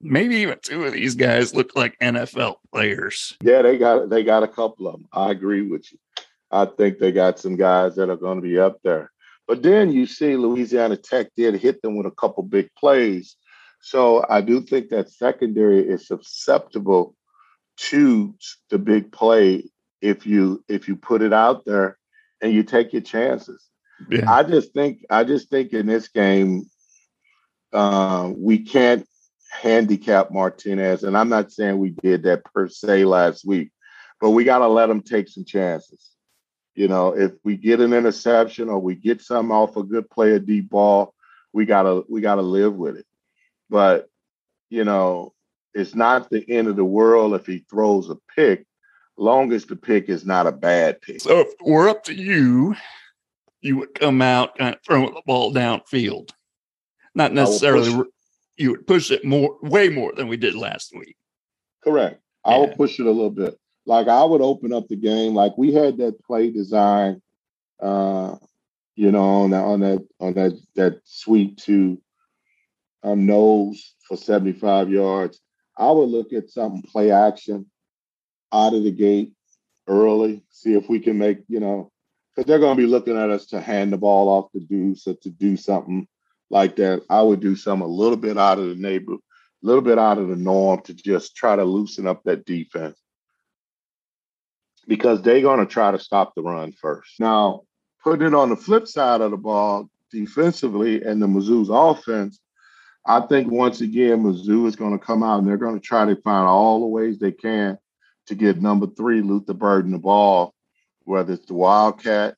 maybe 0.00 0.36
even 0.36 0.58
two 0.62 0.84
of 0.84 0.92
these 0.92 1.14
guys 1.14 1.54
look 1.54 1.74
like 1.76 1.98
NFL 2.00 2.56
players. 2.72 3.36
Yeah, 3.42 3.62
they 3.62 3.78
got 3.78 4.10
they 4.10 4.22
got 4.22 4.42
a 4.42 4.48
couple 4.48 4.86
of 4.86 4.94
them. 4.94 5.08
I 5.12 5.30
agree 5.30 5.62
with 5.62 5.90
you. 5.92 5.98
I 6.50 6.66
think 6.66 6.98
they 6.98 7.12
got 7.12 7.38
some 7.38 7.56
guys 7.56 7.96
that 7.96 8.10
are 8.10 8.16
going 8.16 8.40
to 8.40 8.46
be 8.46 8.58
up 8.58 8.78
there. 8.82 9.10
But 9.48 9.62
then 9.62 9.92
you 9.92 10.06
see 10.06 10.36
Louisiana 10.36 10.96
Tech 10.96 11.28
did 11.36 11.54
hit 11.54 11.82
them 11.82 11.96
with 11.96 12.06
a 12.06 12.10
couple 12.12 12.42
big 12.42 12.68
plays. 12.76 13.36
So 13.86 14.24
I 14.28 14.40
do 14.40 14.62
think 14.62 14.88
that 14.88 15.10
secondary 15.10 15.88
is 15.88 16.08
susceptible 16.08 17.14
to 17.76 18.34
the 18.68 18.78
big 18.78 19.12
play 19.12 19.70
if 20.02 20.26
you 20.26 20.64
if 20.68 20.88
you 20.88 20.96
put 20.96 21.22
it 21.22 21.32
out 21.32 21.64
there 21.64 21.96
and 22.40 22.52
you 22.52 22.64
take 22.64 22.92
your 22.92 23.02
chances. 23.02 23.64
Yeah. 24.10 24.28
I 24.28 24.42
just 24.42 24.72
think 24.72 25.06
I 25.08 25.22
just 25.22 25.50
think 25.50 25.72
in 25.72 25.86
this 25.86 26.08
game, 26.08 26.68
uh, 27.72 28.32
we 28.36 28.58
can't 28.58 29.06
handicap 29.52 30.32
Martinez, 30.32 31.04
and 31.04 31.16
I'm 31.16 31.28
not 31.28 31.52
saying 31.52 31.78
we 31.78 31.90
did 31.90 32.24
that 32.24 32.42
per 32.44 32.66
se 32.68 33.04
last 33.04 33.46
week, 33.46 33.70
but 34.20 34.30
we 34.30 34.42
got 34.42 34.58
to 34.58 34.68
let 34.68 34.90
him 34.90 35.00
take 35.00 35.28
some 35.28 35.44
chances. 35.44 36.10
You 36.74 36.88
know, 36.88 37.16
if 37.16 37.34
we 37.44 37.56
get 37.56 37.80
an 37.80 37.92
interception 37.92 38.68
or 38.68 38.80
we 38.80 38.96
get 38.96 39.22
some 39.22 39.52
off 39.52 39.76
a 39.76 39.84
good 39.84 40.10
play 40.10 40.34
of 40.34 40.44
deep 40.44 40.70
ball, 40.70 41.14
we 41.52 41.66
gotta 41.66 42.02
we 42.08 42.20
gotta 42.20 42.42
live 42.42 42.74
with 42.74 42.96
it. 42.96 43.06
But 43.68 44.08
you 44.70 44.84
know, 44.84 45.32
it's 45.74 45.94
not 45.94 46.30
the 46.30 46.44
end 46.50 46.68
of 46.68 46.76
the 46.76 46.84
world 46.84 47.34
if 47.34 47.46
he 47.46 47.64
throws 47.70 48.10
a 48.10 48.16
pick, 48.34 48.66
long 49.16 49.52
as 49.52 49.64
the 49.64 49.76
pick 49.76 50.08
is 50.08 50.24
not 50.24 50.46
a 50.46 50.52
bad 50.52 51.00
pick. 51.00 51.20
So 51.20 51.40
if 51.40 51.48
we're 51.60 51.88
up 51.88 52.04
to 52.04 52.14
you, 52.14 52.74
you 53.60 53.76
would 53.78 53.94
come 53.94 54.22
out 54.22 54.56
kind 54.58 54.74
of 54.74 54.80
throwing 54.84 55.14
the 55.14 55.22
ball 55.26 55.52
downfield. 55.52 56.30
Not 57.14 57.32
necessarily 57.32 58.04
you 58.56 58.70
would 58.70 58.86
push 58.86 59.10
it 59.10 59.24
more 59.24 59.56
way 59.62 59.88
more 59.88 60.12
than 60.12 60.28
we 60.28 60.36
did 60.36 60.54
last 60.54 60.92
week. 60.96 61.16
Correct. 61.82 62.20
I 62.44 62.52
yeah. 62.52 62.60
would 62.60 62.76
push 62.76 62.98
it 62.98 63.06
a 63.06 63.10
little 63.10 63.30
bit. 63.30 63.58
Like 63.86 64.08
I 64.08 64.24
would 64.24 64.40
open 64.40 64.72
up 64.72 64.88
the 64.88 64.96
game. 64.96 65.34
Like 65.34 65.56
we 65.56 65.72
had 65.72 65.98
that 65.98 66.22
play 66.24 66.50
design 66.50 67.22
uh, 67.80 68.36
you 68.94 69.12
know, 69.12 69.42
on 69.42 69.50
that 69.50 69.62
on 69.62 69.80
that 69.80 70.06
on 70.20 70.34
that 70.34 70.58
that 70.74 71.00
sweep 71.04 71.58
to 71.58 72.00
um, 73.06 73.26
Knowles 73.26 73.94
for 74.06 74.16
75 74.16 74.90
yards. 74.90 75.40
I 75.78 75.90
would 75.90 76.08
look 76.08 76.32
at 76.32 76.50
something 76.50 76.82
play 76.82 77.10
action 77.10 77.66
out 78.52 78.74
of 78.74 78.82
the 78.82 78.90
gate 78.90 79.32
early, 79.86 80.42
see 80.50 80.74
if 80.74 80.88
we 80.88 80.98
can 80.98 81.18
make, 81.18 81.38
you 81.48 81.60
know, 81.60 81.92
because 82.34 82.48
they're 82.48 82.58
going 82.58 82.76
to 82.76 82.82
be 82.82 82.88
looking 82.88 83.16
at 83.16 83.30
us 83.30 83.46
to 83.46 83.60
hand 83.60 83.92
the 83.92 83.96
ball 83.96 84.28
off 84.28 84.50
to 84.52 84.60
deuce 84.60 85.06
or 85.06 85.14
to 85.22 85.30
do 85.30 85.56
something 85.56 86.08
like 86.50 86.76
that. 86.76 87.02
I 87.08 87.22
would 87.22 87.40
do 87.40 87.54
something 87.54 87.86
a 87.86 87.90
little 87.90 88.16
bit 88.16 88.38
out 88.38 88.58
of 88.58 88.68
the 88.68 88.74
neighbor, 88.74 89.14
a 89.14 89.18
little 89.62 89.82
bit 89.82 89.98
out 89.98 90.18
of 90.18 90.28
the 90.28 90.36
norm 90.36 90.82
to 90.82 90.94
just 90.94 91.36
try 91.36 91.54
to 91.54 91.64
loosen 91.64 92.06
up 92.06 92.22
that 92.24 92.44
defense 92.44 92.98
because 94.88 95.22
they're 95.22 95.42
going 95.42 95.60
to 95.60 95.66
try 95.66 95.90
to 95.90 95.98
stop 95.98 96.34
the 96.34 96.42
run 96.42 96.72
first. 96.72 97.20
Now, 97.20 97.62
putting 98.02 98.26
it 98.26 98.34
on 98.34 98.50
the 98.50 98.56
flip 98.56 98.88
side 98.88 99.20
of 99.20 99.30
the 99.30 99.36
ball 99.36 99.88
defensively 100.10 101.02
and 101.02 101.20
the 101.20 101.26
Mizzou's 101.26 101.70
offense, 101.70 102.40
I 103.06 103.20
think 103.20 103.50
once 103.52 103.80
again, 103.80 104.24
Mizzou 104.24 104.66
is 104.66 104.74
going 104.74 104.98
to 104.98 105.04
come 105.04 105.22
out 105.22 105.38
and 105.38 105.46
they're 105.46 105.56
going 105.56 105.78
to 105.78 105.86
try 105.86 106.04
to 106.04 106.16
find 106.22 106.46
all 106.46 106.80
the 106.80 106.86
ways 106.86 107.18
they 107.18 107.30
can 107.30 107.78
to 108.26 108.34
get 108.34 108.60
number 108.60 108.88
three, 108.88 109.22
Luther 109.22 109.54
Burden, 109.54 109.92
the 109.92 109.98
ball, 109.98 110.52
whether 111.04 111.34
it's 111.34 111.46
the 111.46 111.54
Wildcat, 111.54 112.34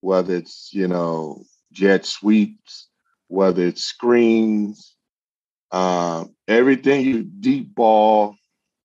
whether 0.00 0.36
it's, 0.36 0.70
you 0.72 0.86
know, 0.86 1.42
jet 1.72 2.06
sweeps, 2.06 2.88
whether 3.26 3.66
it's 3.66 3.82
screens, 3.82 4.94
uh, 5.72 6.26
everything 6.46 7.04
you 7.04 7.24
deep 7.24 7.74
ball, 7.74 8.36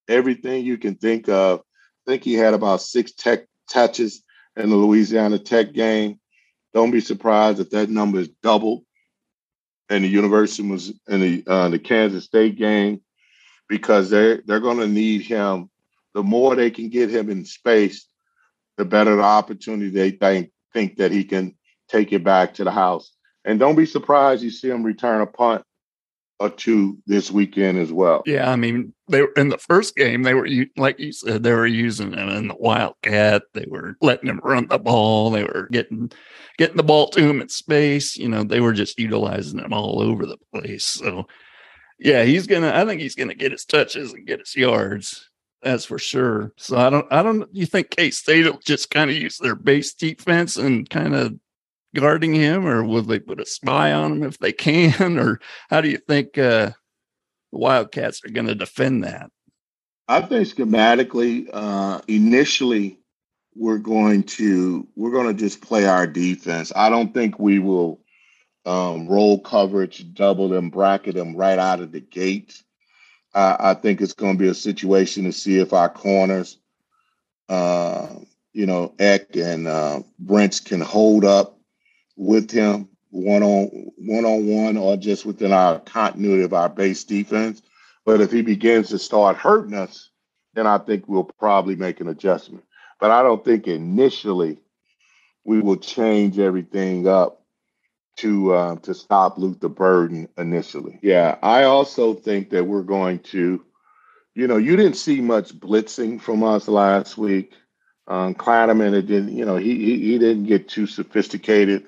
everything 0.08 0.66
you 0.66 0.80
can 0.80 0.96
think 0.96 1.30
of. 1.30 1.60
I 1.60 2.12
think 2.12 2.24
he 2.24 2.34
had 2.34 2.56
about 2.56 2.82
six 2.82 3.12
tech 3.14 3.46
touches 3.70 4.24
in 4.56 4.72
the 4.72 4.76
Louisiana 4.76 5.38
Tech 5.38 5.74
game. 5.74 6.20
Don't 6.74 6.92
be 6.92 7.02
surprised 7.02 7.60
if 7.60 7.70
that 7.70 7.92
number 7.92 8.20
is 8.20 8.30
doubled 8.42 8.84
and 9.94 10.04
the 10.04 10.10
University 10.10 10.68
was 10.68 10.92
in 11.08 11.22
the 11.22 11.44
uh, 11.46 11.70
the 11.70 11.78
Kansas 11.78 12.26
State 12.26 12.58
game 12.58 13.02
because 13.70 14.10
they 14.10 14.40
they're 14.46 14.60
going 14.60 14.80
to 14.80 14.88
need 14.88 15.22
him. 15.22 15.70
The 16.16 16.24
more 16.24 16.56
they 16.56 16.72
can 16.72 16.90
get 16.90 17.10
him 17.10 17.30
in 17.30 17.46
space, 17.46 18.08
the 18.78 18.86
better 18.86 19.16
the 19.16 19.24
opportunity 19.24 19.90
they 19.90 20.12
think 20.12 20.52
think 20.74 20.98
that 20.98 21.12
he 21.12 21.24
can 21.24 21.56
take 21.90 22.12
it 22.12 22.24
back 22.24 22.56
to 22.56 22.64
the 22.64 22.72
house. 22.72 23.14
And 23.46 23.60
don't 23.60 23.76
be 23.76 23.86
surprised 23.86 24.42
you 24.42 24.50
see 24.50 24.70
him 24.70 24.84
return 24.84 25.22
a 25.22 25.28
punt 25.28 25.64
or 26.44 26.50
two 26.50 26.98
this 27.06 27.32
weekend 27.32 27.80
as 27.80 27.92
well. 27.92 28.22
Yeah, 28.26 28.52
I 28.52 28.58
mean, 28.58 28.94
they 29.08 29.22
were 29.22 29.32
in 29.38 29.48
the 29.48 29.58
first 29.58 29.96
game. 29.96 30.24
They 30.24 30.34
were 30.34 30.48
like 30.76 31.00
you 31.00 31.14
said, 31.14 31.44
they 31.44 31.54
were 31.54 31.66
using 31.66 32.12
him 32.12 32.30
in 32.30 32.50
the 32.50 32.56
Wildcat. 32.56 33.44
They 33.54 33.66
were 33.68 33.96
letting 34.02 34.30
him 34.30 34.42
run 34.44 34.68
the 34.68 34.78
ball. 34.78 35.32
They 35.32 35.44
were 35.44 35.70
getting 35.72 36.12
getting 36.58 36.78
the 36.78 36.84
ball 36.84 37.08
to 37.10 37.22
him 37.22 37.42
in 37.42 37.48
space. 37.48 38.18
You 38.18 38.28
know, 38.28 38.44
they 38.44 38.60
were 38.60 38.74
just 38.74 39.00
utilizing 39.00 39.60
him 39.60 39.74
all 39.74 40.02
over 40.02 40.26
the 40.26 40.38
place. 40.54 40.86
So, 40.86 41.28
yeah, 41.98 42.24
he's 42.24 42.46
gonna. 42.46 42.74
I 42.76 42.86
think 42.86 43.00
he's 43.00 43.16
gonna 43.16 43.36
get 43.36 43.54
his 43.54 43.66
touches 43.66 44.12
and 44.12 44.28
get 44.28 44.40
his 44.40 44.56
yards. 44.56 45.30
That's 45.62 45.86
for 45.86 45.98
sure. 45.98 46.52
So 46.58 46.78
I 46.78 46.90
don't. 46.90 47.08
I 47.10 47.24
don't. 47.24 47.48
You 47.56 47.66
think 47.66 47.90
K 47.90 48.12
State 48.12 48.44
will 48.44 48.60
just 48.66 48.90
kind 48.90 49.10
of 49.10 49.16
use 49.16 49.38
their 49.38 49.56
base 49.56 49.94
defense 49.94 50.58
and 50.58 50.90
kind 50.90 51.16
of 51.16 51.36
guarding 51.96 52.34
him, 52.34 52.66
or 52.66 52.84
will 52.84 53.04
they 53.04 53.20
put 53.20 53.40
a 53.40 53.46
spy 53.46 53.92
on 53.92 54.14
him 54.14 54.24
if 54.24 54.38
they 54.40 54.52
can, 54.52 55.18
or 55.20 55.40
how 55.70 55.82
do 55.82 55.90
you 55.90 55.98
think 55.98 56.38
uh, 56.38 56.72
the 57.52 57.58
Wildcats 57.60 58.22
are 58.26 58.32
going 58.32 58.48
to 58.48 58.56
defend 58.56 59.04
that? 59.04 59.30
I 60.08 60.22
think 60.22 60.48
schematically, 60.48 61.50
uh, 61.54 62.02
initially, 62.08 63.00
we're 63.56 63.78
going 63.78 64.24
to 64.24 64.88
we're 64.96 65.12
going 65.12 65.28
to 65.28 65.34
just 65.34 65.62
play 65.62 65.86
our 65.86 66.08
defense. 66.08 66.74
I 66.76 66.90
don't 66.90 67.14
think 67.14 67.40
we 67.40 67.60
will 67.60 68.02
um, 68.66 69.08
roll 69.08 69.40
coverage, 69.40 70.14
double 70.14 70.50
them, 70.50 70.70
bracket 70.70 71.16
them 71.16 71.36
right 71.36 71.60
out 71.60 71.80
of 71.80 71.92
the 71.92 72.02
gate. 72.02 72.62
Uh, 73.34 73.58
I 73.60 73.74
think 73.74 74.02
it's 74.02 74.14
going 74.14 74.38
to 74.38 74.44
be 74.44 74.50
a 74.50 74.54
situation 74.54 75.24
to 75.24 75.32
see 75.32 75.58
if 75.60 75.74
our 75.74 75.90
corners, 75.90 76.60
uh, 77.50 78.08
you 78.54 78.66
know, 78.66 78.94
Eck 79.00 79.36
and 79.36 79.68
uh, 79.68 80.02
Brents 80.20 80.60
can 80.60 80.82
hold 80.82 81.26
up 81.26 81.58
with 82.16 82.52
him 82.52 82.90
one 83.10 83.44
on 83.44 83.92
one 83.98 84.26
on 84.26 84.48
one 84.48 84.78
or 84.78 84.98
just 84.98 85.26
within 85.26 85.54
our 85.54 85.80
continuity 85.80 86.44
of 86.44 86.54
our 86.54 86.70
base 86.70 87.04
defense. 87.04 87.62
But 88.06 88.22
if 88.22 88.32
he 88.32 88.42
begins 88.42 88.90
to 88.90 89.00
start 89.00 89.38
hurting 89.38 89.76
us, 89.76 90.10
then 90.56 90.68
I 90.68 90.78
think 90.80 91.08
we'll 91.08 91.24
probably 91.24 91.76
make 91.76 92.02
an 92.02 92.08
adjustment. 92.08 92.64
But 93.00 93.12
I 93.12 93.22
don't 93.24 93.44
think 93.44 93.68
initially 93.68 94.58
we 95.44 95.62
will 95.62 95.78
change 95.78 96.40
everything 96.40 97.08
up 97.08 97.44
to 98.18 98.54
uh, 98.54 98.76
to 98.78 98.94
stop 98.94 99.38
Luther 99.38 99.70
Burden 99.70 100.28
initially. 100.38 101.00
Yeah, 101.02 101.38
I 101.42 101.64
also 101.64 102.14
think 102.14 102.50
that 102.52 102.66
we're 102.66 102.84
going 102.84 103.20
to, 103.20 103.64
you 104.36 104.48
know, 104.48 104.58
you 104.58 104.76
didn't 104.76 104.98
see 104.98 105.22
much 105.22 105.54
blitzing 105.54 106.22
from 106.22 106.44
us 106.44 106.68
last 106.68 107.18
week. 107.18 107.54
Um, 108.08 108.36
Klanderman, 108.36 108.94
it 108.94 109.04
didn't, 109.04 109.36
you 109.36 109.46
know, 109.46 109.56
he, 109.56 109.76
he 109.76 110.00
he 110.00 110.20
didn't 110.20 110.46
get 110.46 110.68
too 110.68 110.88
sophisticated 110.88 111.86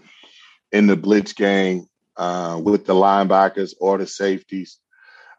in 0.75 0.87
the 0.87 0.97
blitz 0.97 1.31
game 1.31 1.87
uh, 2.17 2.59
with 2.61 2.85
the 2.85 2.93
linebackers 2.93 3.73
or 3.79 3.97
the 3.97 4.05
safeties. 4.05 4.77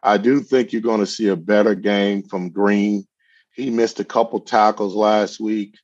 I 0.01 0.17
do 0.17 0.41
think 0.41 0.73
you're 0.73 0.81
going 0.81 0.99
to 0.99 1.05
see 1.05 1.27
a 1.27 1.35
better 1.35 1.75
game 1.75 2.23
from 2.23 2.49
Green. 2.49 3.07
He 3.51 3.69
missed 3.69 3.99
a 3.99 4.03
couple 4.03 4.39
tackles 4.39 4.95
last 4.95 5.39
week. 5.39 5.75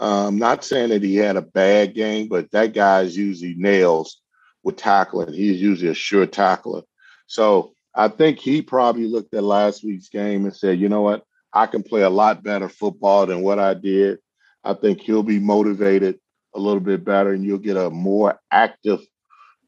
Um, 0.00 0.38
not 0.38 0.64
saying 0.64 0.88
that 0.88 1.04
he 1.04 1.14
had 1.14 1.36
a 1.36 1.42
bad 1.42 1.94
game, 1.94 2.26
but 2.26 2.50
that 2.50 2.74
guy 2.74 3.02
is 3.02 3.16
usually 3.16 3.54
nails 3.56 4.20
with 4.64 4.76
tackling. 4.76 5.32
He's 5.32 5.62
usually 5.62 5.92
a 5.92 5.94
sure 5.94 6.26
tackler. 6.26 6.82
So 7.28 7.74
I 7.94 8.08
think 8.08 8.40
he 8.40 8.60
probably 8.60 9.06
looked 9.06 9.34
at 9.34 9.44
last 9.44 9.84
week's 9.84 10.08
game 10.08 10.44
and 10.44 10.54
said, 10.54 10.80
you 10.80 10.88
know 10.88 11.02
what? 11.02 11.22
I 11.52 11.66
can 11.66 11.84
play 11.84 12.02
a 12.02 12.10
lot 12.10 12.42
better 12.42 12.68
football 12.68 13.26
than 13.26 13.42
what 13.42 13.60
I 13.60 13.74
did. 13.74 14.18
I 14.64 14.74
think 14.74 15.00
he'll 15.00 15.22
be 15.22 15.38
motivated 15.38 16.18
a 16.56 16.58
little 16.58 16.80
bit 16.80 17.04
better, 17.04 17.32
and 17.32 17.44
you'll 17.44 17.58
get 17.58 17.76
a 17.76 17.90
more 17.90 18.40
active 18.50 19.00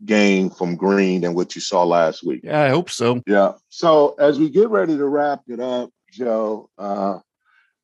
game 0.05 0.51
from 0.51 0.77
Green 0.77 1.23
than 1.23 1.35
what 1.35 1.55
you 1.55 1.61
saw 1.61 1.85
last 1.85 2.25
week. 2.25 2.41
Yeah, 2.45 2.63
I 2.63 2.69
hope 2.71 2.91
so. 2.91 3.23
Yeah. 3.27 3.53
So 3.69 4.15
as 4.19 4.39
we 4.39 4.49
get 4.49 4.71
ready 4.71 4.97
to 4.97 5.07
wrap 5.07 5.43
it 5.49 5.61
up, 5.61 5.91
Joe, 6.13 6.71
uh, 6.79 7.19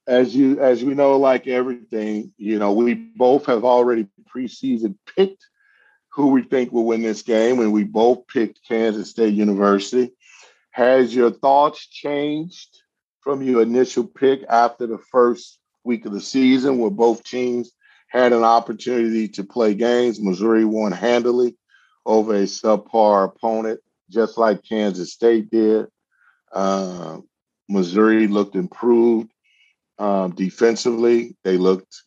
as 0.06 0.34
you 0.34 0.60
as 0.60 0.82
we 0.82 0.94
know, 0.94 1.16
like 1.18 1.46
everything, 1.46 2.32
you 2.36 2.58
know, 2.58 2.72
we 2.72 2.94
both 2.94 3.46
have 3.46 3.64
already 3.64 4.06
preseason 4.34 4.96
picked 5.16 5.44
who 6.14 6.28
we 6.28 6.42
think 6.42 6.70
will 6.70 6.84
win 6.84 7.02
this 7.02 7.22
game, 7.22 7.60
and 7.60 7.72
we 7.72 7.82
both 7.82 8.26
picked 8.28 8.60
Kansas 8.66 9.10
State 9.10 9.34
University. 9.34 10.12
Has 10.70 11.14
your 11.14 11.30
thoughts 11.30 11.86
changed 11.88 12.82
from 13.20 13.42
your 13.42 13.62
initial 13.62 14.04
pick 14.04 14.44
after 14.48 14.86
the 14.86 14.98
first 15.10 15.58
week 15.82 16.06
of 16.06 16.12
the 16.12 16.20
season, 16.20 16.78
where 16.78 16.90
both 16.90 17.24
teams 17.24 17.72
had 18.14 18.32
an 18.32 18.44
opportunity 18.44 19.26
to 19.26 19.42
play 19.42 19.74
games. 19.74 20.20
Missouri 20.20 20.64
won 20.64 20.92
handily 20.92 21.56
over 22.06 22.34
a 22.34 22.44
subpar 22.44 23.24
opponent, 23.24 23.80
just 24.08 24.38
like 24.38 24.62
Kansas 24.62 25.12
State 25.12 25.50
did. 25.50 25.86
Uh, 26.52 27.18
Missouri 27.68 28.28
looked 28.28 28.54
improved 28.54 29.32
um, 29.98 30.30
defensively. 30.30 31.36
They 31.42 31.56
looked 31.56 32.02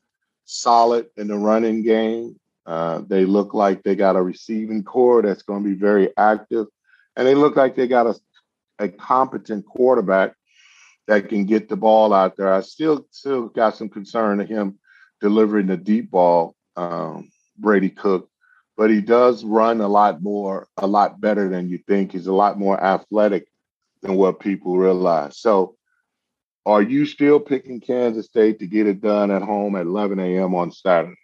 solid 0.45 1.07
in 1.17 1.27
the 1.27 1.37
running 1.37 1.83
game. 1.83 2.39
Uh, 2.65 3.01
they 3.05 3.25
look 3.25 3.53
like 3.53 3.83
they 3.83 3.95
got 3.95 4.15
a 4.15 4.21
receiving 4.21 4.83
corps 4.83 5.21
that's 5.21 5.43
going 5.43 5.63
to 5.63 5.69
be 5.69 5.75
very 5.75 6.15
active. 6.15 6.67
And 7.17 7.27
they 7.27 7.35
look 7.35 7.57
like 7.57 7.75
they 7.75 7.87
got 7.87 8.07
a, 8.07 8.15
a 8.79 8.87
competent 8.87 9.65
quarterback 9.65 10.35
that 11.07 11.27
can 11.27 11.45
get 11.45 11.67
the 11.67 11.75
ball 11.75 12.13
out 12.13 12.37
there. 12.37 12.53
I 12.53 12.61
still 12.61 13.05
still 13.11 13.47
got 13.47 13.75
some 13.75 13.89
concern 13.89 14.37
to 14.37 14.45
him 14.45 14.79
delivering 15.21 15.67
the 15.67 15.77
deep 15.77 16.11
ball, 16.11 16.55
um, 16.75 17.29
Brady 17.57 17.89
Cook, 17.89 18.29
but 18.75 18.89
he 18.89 19.01
does 19.01 19.43
run 19.43 19.81
a 19.81 19.87
lot 19.87 20.21
more, 20.21 20.67
a 20.77 20.87
lot 20.87 21.19
better 21.19 21.49
than 21.49 21.69
you 21.69 21.79
think. 21.87 22.11
He's 22.11 22.27
a 22.27 22.33
lot 22.33 22.59
more 22.59 22.81
athletic 22.81 23.47
than 24.01 24.15
what 24.15 24.39
people 24.39 24.77
realize. 24.77 25.39
So, 25.39 25.75
are 26.65 26.81
you 26.81 27.05
still 27.05 27.39
picking 27.39 27.79
Kansas 27.79 28.25
State 28.25 28.59
to 28.59 28.67
get 28.67 28.87
it 28.87 29.01
done 29.01 29.31
at 29.31 29.41
home 29.41 29.75
at 29.75 29.85
11 29.85 30.19
a.m. 30.19 30.53
on 30.53 30.71
Saturday? 30.71 31.15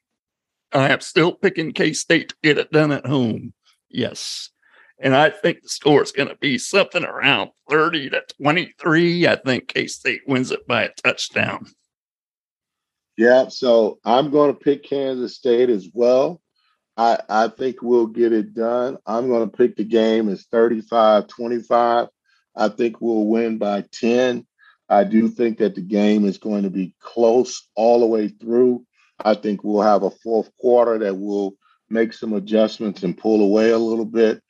I 0.71 0.89
am 0.89 1.01
still 1.01 1.33
picking 1.33 1.73
K 1.73 1.93
State 1.93 2.29
to 2.29 2.35
get 2.41 2.57
it 2.57 2.71
done 2.71 2.91
at 2.91 3.05
home. 3.05 3.53
Yes. 3.89 4.49
And 4.99 5.15
I 5.15 5.29
think 5.29 5.61
the 5.61 5.69
score 5.69 6.01
is 6.01 6.11
going 6.11 6.29
to 6.29 6.37
be 6.37 6.57
something 6.57 7.03
around 7.03 7.51
30 7.69 8.11
to 8.11 8.23
23. 8.41 9.27
I 9.27 9.35
think 9.35 9.67
K 9.67 9.85
State 9.87 10.21
wins 10.27 10.51
it 10.51 10.65
by 10.65 10.83
a 10.83 10.93
touchdown. 10.93 11.65
Yeah, 13.17 13.49
so 13.49 13.99
I'm 14.03 14.31
going 14.31 14.53
to 14.53 14.59
pick 14.59 14.83
Kansas 14.83 15.35
State 15.35 15.69
as 15.69 15.87
well. 15.93 16.41
I, 16.97 17.19
I 17.29 17.47
think 17.47 17.81
we'll 17.81 18.07
get 18.07 18.33
it 18.33 18.53
done. 18.53 18.97
I'm 19.05 19.27
going 19.27 19.49
to 19.49 19.57
pick 19.57 19.75
the 19.75 19.83
game 19.83 20.29
as 20.29 20.45
35 20.51 21.27
25. 21.27 22.07
I 22.55 22.69
think 22.69 23.01
we'll 23.01 23.25
win 23.25 23.57
by 23.57 23.83
10. 23.91 24.45
I 24.89 25.03
do 25.03 25.27
think 25.27 25.57
that 25.59 25.75
the 25.75 25.81
game 25.81 26.25
is 26.25 26.37
going 26.37 26.63
to 26.63 26.69
be 26.69 26.95
close 26.99 27.67
all 27.75 27.99
the 27.99 28.05
way 28.05 28.27
through. 28.27 28.85
I 29.23 29.33
think 29.35 29.63
we'll 29.63 29.81
have 29.81 30.03
a 30.03 30.11
fourth 30.11 30.51
quarter 30.59 30.99
that 30.99 31.17
will 31.17 31.55
make 31.89 32.13
some 32.13 32.33
adjustments 32.33 33.03
and 33.03 33.17
pull 33.17 33.41
away 33.41 33.71
a 33.71 33.77
little 33.77 34.05
bit. 34.05 34.41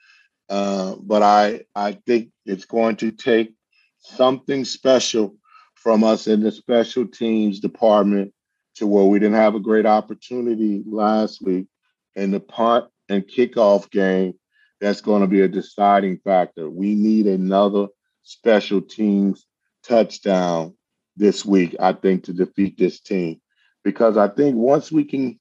Uh, 0.49 0.95
but 0.99 1.21
I 1.23 1.61
I 1.75 1.93
think 2.05 2.31
it's 2.45 2.65
going 2.65 2.97
to 2.97 3.11
take 3.11 3.53
something 3.99 4.65
special 4.65 5.37
from 5.75 6.03
us 6.03 6.27
in 6.27 6.41
the 6.41 6.51
special 6.51 7.07
teams 7.07 7.59
department 7.59 8.33
to 8.75 8.87
where 8.87 9.05
we 9.05 9.19
didn't 9.19 9.35
have 9.35 9.55
a 9.55 9.59
great 9.59 9.85
opportunity 9.85 10.83
last 10.85 11.41
week 11.41 11.67
in 12.15 12.31
the 12.31 12.39
punt 12.39 12.85
and 13.09 13.27
kickoff 13.27 13.89
game. 13.89 14.33
That's 14.81 15.01
going 15.01 15.21
to 15.21 15.27
be 15.27 15.41
a 15.41 15.47
deciding 15.47 16.17
factor. 16.17 16.69
We 16.69 16.95
need 16.95 17.27
another 17.27 17.87
special 18.23 18.81
teams 18.81 19.45
touchdown 19.83 20.75
this 21.15 21.45
week, 21.45 21.75
I 21.79 21.93
think, 21.93 22.25
to 22.25 22.33
defeat 22.33 22.77
this 22.77 22.99
team. 22.99 23.39
Because 23.83 24.17
I 24.17 24.27
think 24.27 24.55
once 24.55 24.91
we 24.91 25.03
can 25.03 25.39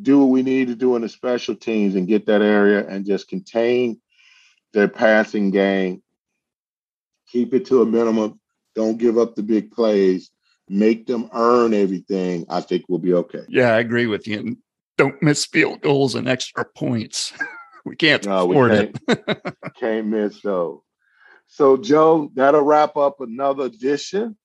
do 0.00 0.20
what 0.20 0.30
we 0.30 0.42
need 0.42 0.68
to 0.68 0.74
do 0.74 0.96
in 0.96 1.02
the 1.02 1.08
special 1.08 1.54
teams 1.54 1.94
and 1.94 2.06
get 2.06 2.26
that 2.26 2.42
area 2.42 2.86
and 2.86 3.06
just 3.06 3.28
contain 3.28 4.00
their 4.72 4.88
passing 4.88 5.50
game, 5.50 6.02
keep 7.28 7.54
it 7.54 7.66
to 7.66 7.82
a 7.82 7.86
minimum, 7.86 8.40
don't 8.74 8.98
give 8.98 9.18
up 9.18 9.34
the 9.34 9.42
big 9.42 9.72
plays, 9.72 10.30
make 10.70 11.06
them 11.06 11.28
earn 11.32 11.74
everything, 11.74 12.46
I 12.48 12.60
think 12.60 12.84
we'll 12.88 12.98
be 12.98 13.14
okay. 13.14 13.42
Yeah, 13.48 13.74
I 13.74 13.78
agree 13.78 14.06
with 14.06 14.26
you. 14.26 14.38
And 14.38 14.56
don't 14.96 15.20
miss 15.22 15.46
field 15.46 15.80
goals 15.80 16.14
and 16.14 16.28
extra 16.28 16.64
points. 16.76 17.32
we 17.84 17.96
can't 17.96 18.26
no, 18.26 18.50
afford 18.50 18.70
we 18.70 18.76
can't, 18.76 19.00
it. 19.28 19.56
can't 19.78 20.06
miss 20.08 20.40
those. 20.42 20.80
So, 21.46 21.76
Joe, 21.76 22.30
that'll 22.34 22.62
wrap 22.62 22.96
up 22.96 23.20
another 23.20 23.64
edition 23.64 24.36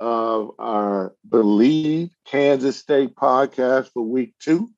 of 0.00 0.52
our 0.58 1.14
Bleav 1.28 2.10
Kansas 2.26 2.76
State 2.76 3.14
podcast 3.14 3.90
for 3.92 4.02
week 4.02 4.34
two. 4.40 4.70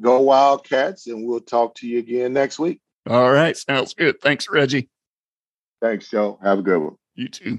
Go 0.00 0.20
Wildcats, 0.20 1.06
and 1.06 1.26
we'll 1.26 1.40
talk 1.40 1.74
to 1.76 1.88
you 1.88 1.98
again 1.98 2.32
next 2.32 2.58
week. 2.58 2.80
All 3.08 3.32
right. 3.32 3.56
Sounds 3.56 3.94
good. 3.94 4.20
Thanks, 4.20 4.48
Reggie. 4.48 4.88
Thanks, 5.80 6.10
Joe. 6.10 6.38
Have 6.42 6.60
a 6.60 6.62
good 6.62 6.78
one. 6.78 6.96
You 7.14 7.28
too. 7.28 7.58